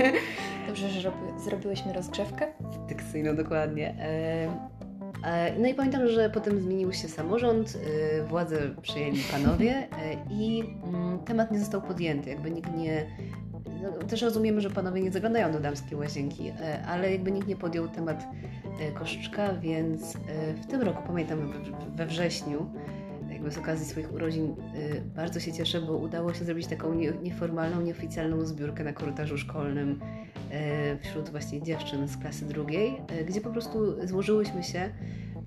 Dobrze, 0.68 0.88
że 0.88 1.10
robi, 1.10 1.42
zrobiłyśmy 1.44 1.92
rozgrzewkę. 1.92 2.46
Dykcyjną, 2.88 3.36
dokładnie. 3.36 3.94
E, 3.98 4.48
e, 5.24 5.58
no 5.58 5.68
i 5.68 5.74
pamiętam, 5.74 6.08
że 6.08 6.30
potem 6.30 6.60
zmienił 6.60 6.92
się 6.92 7.08
samorząd, 7.08 7.78
władze 8.28 8.56
przyjęli 8.82 9.18
panowie 9.32 9.88
i 10.30 10.64
mm, 10.84 11.18
temat 11.18 11.50
nie 11.50 11.58
został 11.58 11.82
podjęty. 11.82 12.30
Jakby 12.30 12.50
nikt 12.50 12.76
nie, 12.76 13.06
no, 13.82 14.06
też 14.08 14.22
rozumiemy, 14.22 14.60
że 14.60 14.70
panowie 14.70 15.00
nie 15.00 15.12
zaglądają 15.12 15.52
do 15.52 15.60
damskiej 15.60 15.98
łazienki, 15.98 16.48
e, 16.48 16.82
ale 16.86 17.12
jakby 17.12 17.32
nikt 17.32 17.48
nie 17.48 17.56
podjął 17.56 17.88
temat 17.88 18.24
e, 18.80 18.92
koszyczka, 18.92 19.54
więc 19.54 20.16
e, 20.16 20.18
w 20.54 20.66
tym 20.66 20.82
roku, 20.82 21.02
pamiętam 21.06 21.52
we 21.96 22.06
wrześniu, 22.06 22.66
jakby 23.32 23.50
z 23.50 23.58
okazji 23.58 23.86
swoich 23.86 24.12
urodzin, 24.12 24.56
bardzo 25.16 25.40
się 25.40 25.52
cieszę, 25.52 25.80
bo 25.80 25.96
udało 25.96 26.34
się 26.34 26.44
zrobić 26.44 26.66
taką 26.66 26.94
nieformalną, 27.22 27.80
nieoficjalną 27.80 28.44
zbiórkę 28.44 28.84
na 28.84 28.92
korytarzu 28.92 29.38
szkolnym 29.38 30.00
wśród 31.00 31.28
właśnie 31.28 31.62
dziewczyn 31.62 32.08
z 32.08 32.16
klasy 32.16 32.46
drugiej, 32.46 33.02
gdzie 33.28 33.40
po 33.40 33.50
prostu 33.50 34.06
złożyłyśmy 34.06 34.62
się 34.62 34.90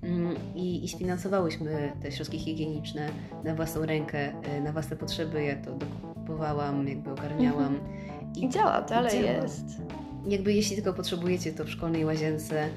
mm, 0.02 0.36
i, 0.54 0.84
i 0.84 0.88
sfinansowałyśmy 0.88 1.92
te 2.02 2.12
środki 2.12 2.38
higieniczne 2.38 3.08
na 3.44 3.54
własną 3.54 3.86
rękę, 3.86 4.32
na 4.64 4.72
własne 4.72 4.96
potrzeby. 4.96 5.44
Ja 5.44 5.56
to 5.56 5.72
dokupowałam, 5.72 6.88
jakby 6.88 7.10
ogarniałam. 7.10 7.74
Mhm. 7.74 8.32
I 8.36 8.48
działa, 8.48 8.82
dalej 8.82 9.24
działa. 9.24 9.42
jest. 9.42 9.64
Jakby 10.28 10.52
jeśli 10.52 10.76
tylko 10.76 10.92
potrzebujecie, 10.92 11.52
to 11.52 11.64
w 11.64 11.70
szkolnej 11.70 12.04
łazience 12.04 12.68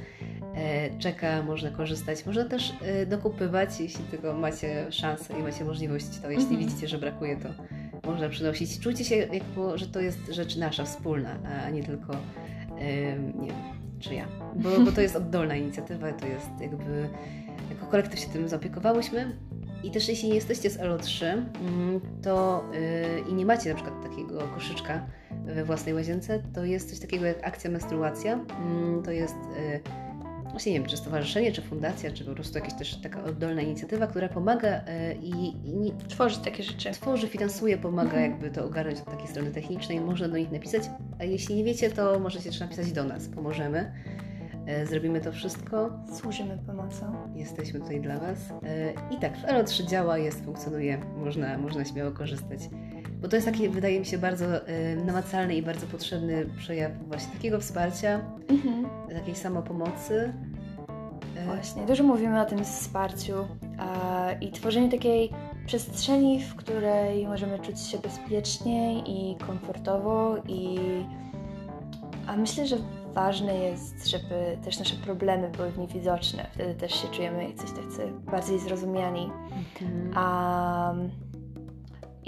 czeka, 0.99 1.43
można 1.43 1.69
korzystać. 1.71 2.25
Można 2.25 2.45
też 2.45 2.73
e, 2.81 3.05
dokupywać, 3.05 3.79
jeśli 3.79 4.03
tylko 4.03 4.33
macie 4.33 4.91
szansę 4.91 5.39
i 5.39 5.43
macie 5.43 5.65
możliwość, 5.65 6.19
to 6.21 6.31
jeśli 6.31 6.45
mhm. 6.45 6.65
widzicie, 6.65 6.87
że 6.87 6.97
brakuje, 6.97 7.37
to 7.37 7.49
można 8.07 8.29
przynosić. 8.29 8.79
Czujcie 8.79 9.05
się, 9.05 9.15
jakby, 9.15 9.77
że 9.77 9.87
to 9.87 9.99
jest 9.99 10.19
rzecz 10.31 10.55
nasza, 10.55 10.83
wspólna, 10.83 11.35
a 11.65 11.69
nie 11.69 11.83
tylko, 11.83 12.13
e, 12.13 13.19
nie 13.19 13.47
wiem, 13.47 13.79
czy 13.99 14.15
ja. 14.15 14.27
Bo, 14.55 14.79
bo 14.85 14.91
to 14.91 15.01
jest 15.01 15.15
oddolna 15.15 15.55
inicjatywa, 15.55 16.11
to 16.11 16.27
jest 16.27 16.49
jakby, 16.61 17.09
jako 17.69 17.85
kolektyw 17.85 18.19
się 18.19 18.27
tym 18.27 18.47
zaopiekowałyśmy 18.47 19.37
i 19.83 19.91
też 19.91 20.09
jeśli 20.09 20.29
nie 20.29 20.35
jesteście 20.35 20.69
z 20.69 20.79
LO3, 20.79 21.25
mm, 21.25 21.99
to 22.21 22.63
yy, 22.73 23.31
i 23.31 23.33
nie 23.33 23.45
macie 23.45 23.69
na 23.69 23.75
przykład 23.75 24.03
takiego 24.03 24.39
koszyczka 24.55 25.05
we 25.45 25.65
własnej 25.65 25.93
łazience, 25.93 26.43
to 26.53 26.65
jest 26.65 26.89
coś 26.89 26.99
takiego 26.99 27.25
jak 27.25 27.47
akcja 27.47 27.71
menstruacja. 27.71 28.35
Yy, 28.35 29.03
to 29.03 29.11
jest 29.11 29.35
yy, 29.35 30.08
właśnie 30.51 30.71
nie 30.71 30.79
wiem, 30.79 30.89
czy 30.89 30.97
stowarzyszenie, 30.97 31.51
czy 31.51 31.61
fundacja, 31.61 32.11
czy 32.11 32.25
po 32.25 32.33
prostu 32.33 32.57
jakaś 32.57 32.73
też 32.73 32.95
taka 32.95 33.23
oddolna 33.23 33.61
inicjatywa, 33.61 34.07
która 34.07 34.29
pomaga 34.29 34.77
y, 34.77 34.81
i, 35.21 35.47
i 35.49 35.93
tworzy 36.07 36.39
takie 36.39 36.63
rzeczy. 36.63 36.91
Tworzy, 36.91 37.27
finansuje, 37.27 37.77
pomaga 37.77 38.17
mhm. 38.17 38.31
jakby 38.31 38.51
to 38.51 38.65
ogarnąć 38.65 38.99
od 38.99 39.05
takiej 39.05 39.27
strony 39.27 39.51
technicznej. 39.51 40.01
Można 40.01 40.27
do 40.27 40.37
nich 40.37 40.51
napisać, 40.51 40.83
a 41.19 41.23
jeśli 41.23 41.55
nie 41.55 41.63
wiecie, 41.63 41.89
to 41.89 42.19
możecie 42.19 42.49
też 42.49 42.59
napisać 42.59 42.91
do 42.91 43.03
nas, 43.03 43.27
pomożemy. 43.27 43.91
E, 44.69 44.85
zrobimy 44.85 45.21
to 45.21 45.31
wszystko. 45.31 45.89
Służymy 46.13 46.57
pomocą. 46.67 47.13
Jesteśmy 47.35 47.79
tutaj 47.79 48.01
dla 48.01 48.19
Was. 48.19 48.37
E, 48.63 48.93
I 49.11 49.19
tak, 49.19 49.33
LO3 49.37 49.85
działa, 49.85 50.17
jest, 50.17 50.45
funkcjonuje, 50.45 50.97
można, 51.17 51.57
można 51.57 51.85
śmiało 51.85 52.11
korzystać. 52.11 52.59
Bo 53.21 53.27
to 53.27 53.35
jest 53.35 53.47
taki, 53.47 53.69
wydaje 53.69 53.99
mi 53.99 54.05
się, 54.05 54.17
bardzo 54.17 54.67
e, 54.67 54.95
namacalny 54.95 55.55
i 55.55 55.61
bardzo 55.61 55.87
potrzebny 55.87 56.45
przejaw 56.57 56.91
właśnie 57.07 57.33
takiego 57.33 57.59
wsparcia, 57.59 58.21
mhm. 58.49 58.85
takiej 59.13 59.35
samopomocy. 59.35 60.33
Właśnie, 61.45 61.85
dużo 61.85 62.03
mówimy 62.03 62.41
o 62.41 62.45
tym 62.45 62.65
wsparciu 62.65 63.33
i 64.41 64.51
tworzeniu 64.51 64.91
takiej 64.91 65.29
przestrzeni, 65.65 66.43
w 66.43 66.55
której 66.55 67.27
możemy 67.27 67.59
czuć 67.59 67.79
się 67.79 67.97
bezpieczniej 67.97 69.03
i 69.07 69.35
komfortowo 69.35 70.37
i 70.47 70.79
a 72.27 72.37
myślę, 72.37 72.67
że 72.67 72.77
ważne 73.13 73.55
jest, 73.55 74.07
żeby 74.07 74.57
też 74.65 74.79
nasze 74.79 74.95
problemy 74.95 75.49
były 75.57 75.71
w 75.71 75.77
niej 75.77 75.87
widoczne. 75.87 76.45
Wtedy 76.53 76.75
też 76.75 77.01
się 77.01 77.07
czujemy 77.07 77.49
jacyś 77.49 77.71
tacy 77.71 78.11
bardziej 78.31 78.59
zrozumiani. 78.59 79.31
Mhm. 79.81 80.07
Um, 80.07 81.28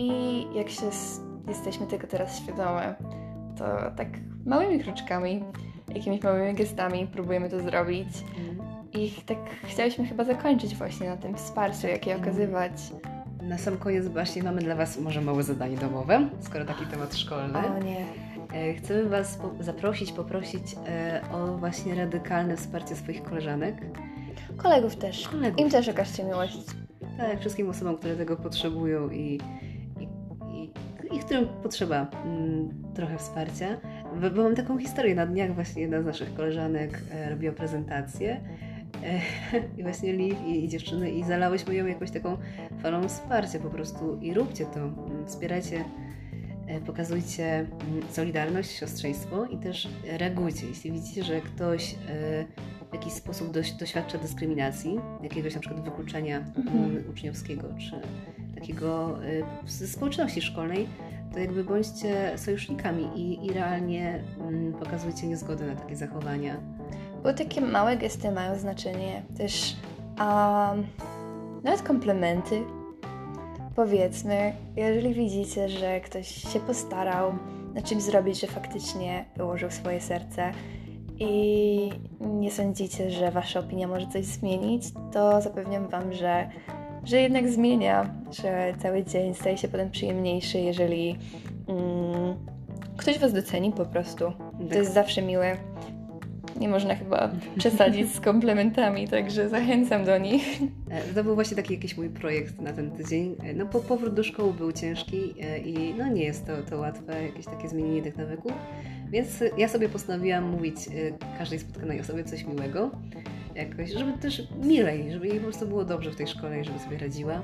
I 0.02 0.48
jak 0.56 0.70
się 0.70 0.86
jesteśmy 1.48 1.88
tego 1.88 2.08
teraz 2.08 2.38
świadome, 2.38 2.96
to 3.58 3.66
tak 3.96 4.08
małymi 4.46 4.84
kroczkami, 4.84 5.44
jakimiś 5.96 6.24
małymi 6.24 6.54
gestami 6.54 7.08
próbujemy 7.08 7.50
to 7.50 7.60
zrobić. 7.60 8.08
Mhm. 8.40 8.68
I 8.94 9.12
tak 9.26 9.38
chcieliśmy 9.64 10.06
chyba 10.06 10.24
zakończyć 10.24 10.76
właśnie 10.76 11.10
na 11.10 11.18
tym 11.18 11.36
wsparciu, 11.36 11.88
jakie 11.88 12.14
mhm. 12.14 12.22
okazywać. 12.22 12.72
Na 13.42 13.58
sam 13.58 13.78
koniec 13.78 14.08
właśnie 14.08 14.44
mamy 14.44 14.62
dla 14.62 14.76
Was 14.76 15.00
może 15.00 15.22
małe 15.22 15.44
zadanie 15.44 15.78
domowe, 15.78 16.30
skoro 16.40 16.66
taki 16.66 16.86
temat 16.86 17.16
szkolny. 17.16 17.60
O 17.60 17.84
nie. 17.84 18.06
E, 18.54 18.74
chcemy 18.74 19.10
Was 19.10 19.40
zaprosić, 19.60 20.12
poprosić 20.12 20.76
e, 20.88 21.22
o 21.34 21.58
właśnie 21.58 21.96
radykalne 21.96 22.58
wsparcie 22.58 22.96
swoich 22.96 23.24
koleżanek. 23.24 23.76
Kolegów 24.58 24.96
też. 24.96 25.28
Kolegów. 25.28 25.60
Im 25.60 25.70
też 25.70 25.90
okażcie 25.90 26.24
miłość. 26.24 26.66
Tak, 27.18 27.40
wszystkim 27.40 27.70
osobom, 27.70 27.98
które 27.98 28.16
tego 28.16 28.38
potrzebują 28.38 29.10
i, 29.10 29.40
i, 31.12 31.20
którym 31.20 31.48
potrzeba 31.64 32.08
mm, 32.26 32.70
trochę 32.94 33.18
wsparcia. 33.18 33.78
Bo, 34.36 34.44
mam 34.44 34.56
taką 34.56 34.78
historię. 34.78 35.16
Na 35.16 35.26
dniach 35.26 35.56
właśnie 35.56 35.82
jedna 35.82 36.02
z 36.02 36.06
naszych 36.06 36.34
koleżanek 36.34 37.02
e, 37.12 37.30
robiła 37.30 37.54
prezentację 37.54 38.42
i 39.78 39.84
właśnie 39.84 40.14
Liv 40.14 40.36
i, 40.48 40.66
i, 40.66 40.70
dziewczyny 40.70 41.12
i 41.12 41.24
zalałyśmy 41.24 41.76
ją 41.76 41.86
jakąś 41.86 42.12
taką 42.12 42.38
falą 42.82 43.08
wsparcia 43.08 43.60
po 43.60 43.70
prostu 43.70 44.20
i 44.22 44.34
róbcie 44.34 44.66
to, 44.66 44.80
mm, 44.80 45.28
wspierajcie 45.28 45.86
E, 46.72 46.82
pokazujcie 46.82 47.46
mm, 47.46 47.70
solidarność, 48.12 48.72
siostrzeństwo 48.72 49.46
i 49.46 49.58
też 49.58 49.88
reagujcie. 50.04 50.68
Jeśli 50.68 50.92
widzicie, 50.92 51.24
że 51.24 51.42
ktoś 51.42 51.94
e, 51.94 52.46
w 52.92 52.94
jakiś 52.94 53.14
sposób 53.14 53.52
doświadcza 53.80 54.18
dyskryminacji, 54.18 55.00
jakiegoś 55.24 55.56
na 55.56 55.60
przykład 55.60 55.84
wykluczenia 55.84 56.38
mhm. 56.38 56.84
Mm, 56.84 57.04
uczniowskiego, 57.10 57.68
czy 57.80 58.02
takiego 58.62 59.18
e, 59.24 59.70
ze 59.70 59.88
społeczności 59.88 60.42
szkolnej, 60.42 60.88
to 61.34 61.40
jakby 61.40 61.64
bądźcie 61.64 62.34
sojusznikami 62.36 63.10
i, 63.16 63.46
i 63.46 63.54
realnie 63.54 64.24
mm, 64.40 64.74
pokazujcie 64.74 65.28
niezgodę 65.28 65.66
na 65.66 65.76
takie 65.76 65.96
zachowania. 65.96 66.58
Bo 67.24 67.34
takie 67.34 67.62
małe 67.62 67.98
gesty 67.98 68.32
mają 68.32 68.60
znaczenie. 68.60 69.24
Też 69.38 69.76
um, 70.20 70.88
nawet 71.64 71.82
komplementy 71.82 72.64
Powiedzmy, 73.76 74.54
jeżeli 74.76 75.14
widzicie, 75.14 75.70
że 75.70 76.02
ktoś 76.02 76.28
się 76.28 76.60
postarał 76.60 77.34
na 77.74 77.82
czymś 77.82 78.04
zrobić, 78.04 78.42
że 78.42 78.48
faktycznie 78.48 79.26
wyłożył 79.38 79.72
swoje 79.72 80.02
serce 80.02 80.52
i 81.20 81.90
nie 82.22 82.52
sądzicie, 82.52 83.12
że 83.12 83.32
wasza 83.32 83.60
opinia 83.60 83.88
może 83.88 84.08
coś 84.08 84.26
zmienić, 84.26 84.84
to 85.12 85.42
zapewniam 85.42 85.88
wam, 85.88 86.14
że, 86.14 86.50
że 87.06 87.22
jednak 87.22 87.50
zmienia, 87.50 88.14
że 88.42 88.74
cały 88.82 89.04
dzień 89.04 89.34
staje 89.34 89.58
się 89.58 89.68
potem 89.68 89.92
przyjemniejszy, 89.92 90.60
jeżeli 90.60 91.18
mm, 91.68 92.36
ktoś 92.98 93.20
was 93.20 93.34
doceni 93.34 93.72
po 93.72 93.86
prostu. 93.86 94.32
To 94.72 94.78
jest 94.78 94.94
zawsze 94.94 95.22
miłe 95.22 95.58
nie 96.62 96.70
można 96.70 96.96
chyba 96.96 97.32
przesadzić 97.58 98.16
z 98.16 98.20
komplementami, 98.20 99.08
także 99.08 99.50
zachęcam 99.50 100.06
do 100.06 100.18
nich. 100.18 100.62
E, 100.90 101.14
to 101.14 101.24
był 101.24 101.36
właśnie 101.36 101.58
taki 101.58 101.74
jakiś 101.74 101.98
mój 101.98 102.10
projekt 102.10 102.62
na 102.62 102.74
ten 102.74 102.92
tydzień. 102.92 103.36
E, 103.44 103.54
no 103.54 103.66
po 103.66 103.80
powrót 103.80 104.14
do 104.14 104.24
szkoły 104.24 104.54
był 104.54 104.72
ciężki 104.72 105.34
e, 105.42 105.58
i 105.58 105.94
no 105.94 106.08
nie 106.08 106.24
jest 106.24 106.46
to, 106.46 106.52
to 106.70 106.78
łatwe, 106.78 107.24
jakieś 107.24 107.46
takie 107.46 107.70
zmienienie 107.70 108.02
tych 108.02 108.18
nawyków, 108.18 108.52
więc 109.12 109.44
ja 109.58 109.68
sobie 109.68 109.90
postanowiłam 109.90 110.50
mówić 110.50 110.76
każdej 111.38 111.60
spotkanej 111.60 112.00
osobie 112.00 112.24
coś 112.24 112.46
miłego, 112.46 112.92
jakoś, 113.56 113.92
żeby 113.92 114.14
też 114.14 114.44
milej, 114.64 115.12
żeby 115.12 115.28
jej 115.28 115.38
po 115.38 115.44
prostu 115.44 115.68
było 115.68 115.86
dobrze 115.86 116.12
w 116.12 116.16
tej 116.16 116.28
szkole 116.28 116.62
i 116.62 116.64
żeby 116.64 116.80
sobie 116.80 116.98
radziła. 116.98 117.42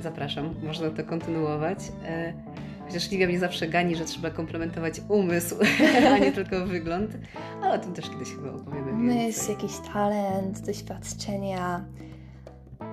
zapraszam, 0.00 0.54
można 0.62 0.90
to 0.90 1.04
kontynuować. 1.04 1.78
E, 2.04 2.32
chociaż 2.86 3.10
Liwia 3.10 3.26
mnie 3.26 3.38
zawsze 3.38 3.68
gani, 3.68 3.96
że 3.96 4.04
trzeba 4.04 4.30
komplementować 4.30 5.00
umysł, 5.08 5.56
a 6.14 6.18
nie 6.18 6.32
tylko 6.32 6.66
wygląd, 6.66 7.10
ale 7.62 7.74
o 7.74 7.78
tym 7.78 7.92
też 7.92 8.10
kiedyś 8.10 8.28
chyba 8.28 8.50
opowiemy 8.52 8.92
Umysł, 8.92 9.50
jakiś 9.50 9.72
talent, 9.92 10.60
doświadczenia, 10.60 11.84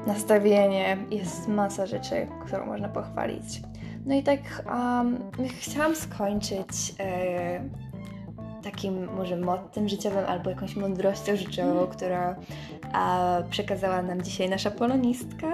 nastawienie. 0.07 0.97
Jest 1.11 1.47
masa 1.47 1.85
rzeczy, 1.85 2.27
którą 2.45 2.65
można 2.65 2.89
pochwalić. 2.89 3.61
No 4.05 4.15
i 4.15 4.23
tak 4.23 4.39
um, 4.65 5.17
chciałam 5.59 5.95
skończyć 5.95 6.95
e, 6.99 7.61
takim 8.63 9.13
może 9.15 9.37
mottem 9.37 9.89
życiowym 9.89 10.25
albo 10.27 10.49
jakąś 10.49 10.75
mądrością 10.75 11.35
życiową, 11.35 11.87
która 11.87 12.35
a, 12.93 13.37
przekazała 13.49 14.01
nam 14.01 14.21
dzisiaj 14.21 14.49
nasza 14.49 14.71
polonistka. 14.71 15.47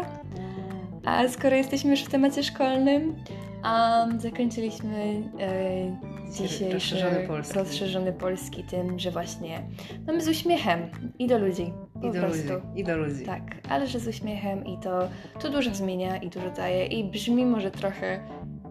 A 1.06 1.28
skoro 1.28 1.56
jesteśmy 1.56 1.92
już 1.92 2.04
w 2.04 2.10
temacie 2.10 2.44
szkolnym, 2.44 3.16
um, 3.64 4.20
zakończyliśmy 4.20 5.24
e, 5.40 6.32
dzisiejszy 6.32 6.74
rozszerzony 6.74 7.28
polski. 7.28 7.60
rozszerzony 7.60 8.14
polski 8.14 8.64
tym, 8.64 9.00
że 9.00 9.12
właśnie 9.12 9.62
mamy 10.08 10.22
z 10.22 10.28
uśmiechem 10.28 10.80
i 11.20 11.28
do 11.28 11.38
ludzi. 11.38 11.74
Po 12.02 12.08
I 12.08 12.12
do 12.12 12.20
prostu. 12.20 12.54
ludzi, 12.54 12.66
i 12.76 12.84
do 12.84 12.98
ludzi. 12.98 13.26
Tak, 13.26 13.42
ale 13.70 13.88
że 13.88 14.00
z 14.00 14.08
uśmiechem 14.08 14.66
i 14.66 14.78
to, 14.78 15.08
to 15.40 15.50
dużo 15.50 15.76
zmienia 15.76 16.18
i 16.18 16.30
dużo 16.30 16.50
daje 16.50 16.86
i 16.86 17.04
brzmi 17.04 17.46
może 17.46 17.72
trochę 17.72 18.20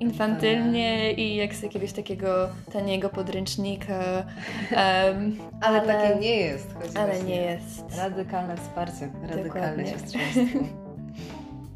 infantylnie 0.00 1.12
i 1.12 1.36
jak 1.36 1.54
z 1.54 1.62
jakiegoś 1.62 1.92
takiego 1.92 2.48
taniego 2.72 3.08
podręcznika, 3.08 4.02
em, 4.70 5.38
Ale, 5.60 5.80
takie 5.80 6.20
nie 6.20 6.36
jest. 6.36 6.74
choć 6.74 6.96
ale 6.96 7.22
nie 7.22 7.36
jest. 7.36 7.96
Radykalne 7.96 8.56
wsparcie, 8.56 9.08
radykalne 9.28 9.86
siostrzeństwo. 9.86 10.58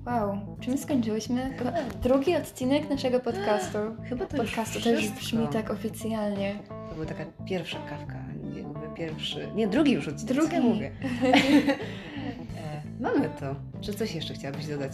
Wow, 0.07 0.39
czy 0.61 0.71
my 0.71 0.79
skończyłyśmy? 0.79 1.55
Chyba 1.59 1.73
drugi 2.03 2.37
odcinek 2.37 2.91
naszego 2.91 3.21
podcastu. 3.21 3.79
Chyba 4.09 4.27
to 4.27 4.37
Podcastu 4.37 4.81
to 4.81 4.91
już 4.91 5.09
brzmi 5.09 5.49
tak 5.49 5.71
oficjalnie. 5.71 6.55
To 6.89 6.95
była 6.95 7.07
taka 7.07 7.25
pierwsza 7.45 7.79
kawka, 7.89 8.15
jakby 8.57 8.97
pierwszy, 8.97 9.49
nie, 9.55 9.69
drugi 9.69 9.93
już 9.93 10.09
odcinek, 10.09 10.35
Drugi. 10.35 10.51
co 10.51 10.57
ja 10.57 10.63
mówię. 10.63 10.91
e, 11.23 12.83
mamy 13.01 13.31
to. 13.41 13.55
Czy 13.81 13.95
coś 13.95 14.15
jeszcze 14.15 14.35
chciałabyś 14.35 14.67
dodać? 14.67 14.93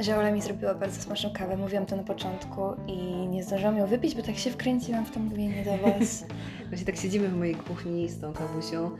Że 0.00 0.18
Ola 0.18 0.30
mi 0.30 0.42
zrobiła 0.42 0.74
bardzo 0.74 1.02
smaczną 1.02 1.30
kawę, 1.30 1.56
mówiłam 1.56 1.86
to 1.86 1.96
na 1.96 2.02
początku 2.02 2.60
i 2.86 3.28
nie 3.28 3.42
zdążyłam 3.44 3.76
ją 3.78 3.86
wypić, 3.86 4.14
bo 4.14 4.22
tak 4.22 4.36
się 4.36 4.50
wkręciłam 4.50 5.04
w 5.06 5.10
to 5.10 5.20
mówienie 5.20 5.64
do 5.64 5.70
Was. 5.90 6.24
Właśnie 6.68 6.86
tak 6.86 6.96
siedzimy 6.96 7.28
w 7.28 7.36
mojej 7.36 7.54
kuchni 7.54 8.08
z 8.08 8.20
tą 8.20 8.32
kawusią 8.32 8.90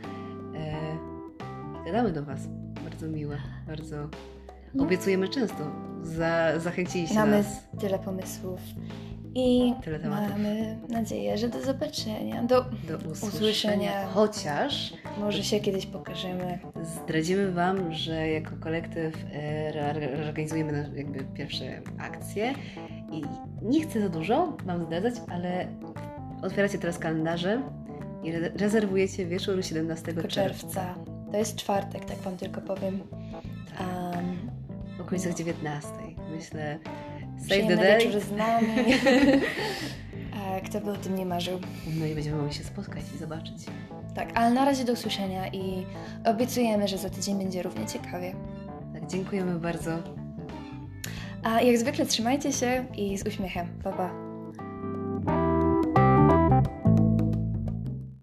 e, 0.55 0.71
i 1.81 1.85
gadamy 1.85 2.11
do 2.11 2.23
Was. 2.23 2.39
Bardzo 2.83 3.07
miłe, 3.07 3.37
bardzo... 3.67 3.95
Obiecujemy 4.79 5.29
często. 5.29 5.57
Za, 6.01 6.59
zachęciliście 6.59 7.15
Mamy 7.15 7.37
nas. 7.37 7.63
tyle 7.79 7.99
pomysłów 7.99 8.59
i 9.35 9.73
Tyle 9.83 9.99
tematów. 9.99 10.29
mamy 10.29 10.77
nadzieję, 10.89 11.37
że 11.37 11.49
do 11.49 11.61
zobaczenia, 11.61 12.43
do 12.43 12.61
Do 12.63 12.97
usłyszenia. 13.11 13.27
usłyszenia. 13.35 14.07
Chociaż 14.07 14.93
może 15.19 15.43
się 15.43 15.59
kiedyś 15.59 15.85
pokażemy. 15.85 16.59
Zdradzimy 16.83 17.51
Wam, 17.51 17.93
że 17.93 18.27
jako 18.27 18.51
kolektyw 18.59 19.25
e, 19.33 20.19
organizujemy 20.27 20.91
jakby 20.95 21.23
pierwsze 21.23 21.81
akcje 21.97 22.53
i 23.11 23.21
nie 23.61 23.81
chcę 23.81 24.01
za 24.01 24.09
dużo 24.09 24.57
Wam 24.65 24.85
zdradzać, 24.85 25.13
ale 25.29 25.67
otwieracie 26.41 26.77
teraz 26.77 26.99
kalendarze 26.99 27.61
i 28.23 28.29
re- 28.29 28.51
rezerwujecie 28.55 29.25
wieczór 29.25 29.65
17 29.65 30.05
Tylko 30.05 30.27
czerwca 30.27 30.63
czerwca. 30.63 30.95
To 31.31 31.37
jest 31.37 31.55
czwartek, 31.55 32.05
tak 32.05 32.17
Wam 32.17 32.37
tylko 32.37 32.61
powiem. 32.61 33.01
Um, 33.79 34.51
w 34.97 35.01
okolicach 35.01 35.33
19. 35.33 35.89
Myślę, 36.35 36.79
save 37.49 37.67
the 37.67 37.77
day. 37.77 37.99
wieczory 37.99 38.21
z 38.21 38.31
nami. 38.31 38.67
Kto 40.65 40.81
by 40.81 40.91
o 40.91 40.95
tym 40.95 41.15
nie 41.15 41.25
marzył. 41.25 41.59
No 41.99 42.05
i 42.05 42.15
będziemy 42.15 42.37
mogli 42.37 42.53
się 42.53 42.63
spotkać 42.63 43.03
i 43.15 43.17
zobaczyć. 43.17 43.65
Tak, 44.17 44.29
ale 44.35 44.51
na 44.51 44.65
razie 44.65 44.85
do 44.85 44.93
usłyszenia 44.93 45.47
i 45.47 45.85
obiecujemy, 46.25 46.87
że 46.87 46.97
za 46.97 47.09
tydzień 47.09 47.37
będzie 47.37 47.63
równie 47.63 47.85
ciekawie. 47.85 48.33
Tak, 48.93 49.07
dziękujemy 49.07 49.59
bardzo. 49.59 49.91
A 51.43 51.61
jak 51.61 51.77
zwykle 51.77 52.05
trzymajcie 52.05 52.53
się 52.53 52.85
i 52.95 53.17
z 53.17 53.27
uśmiechem. 53.27 53.67
Pa, 53.83 53.91
pa. 53.91 54.26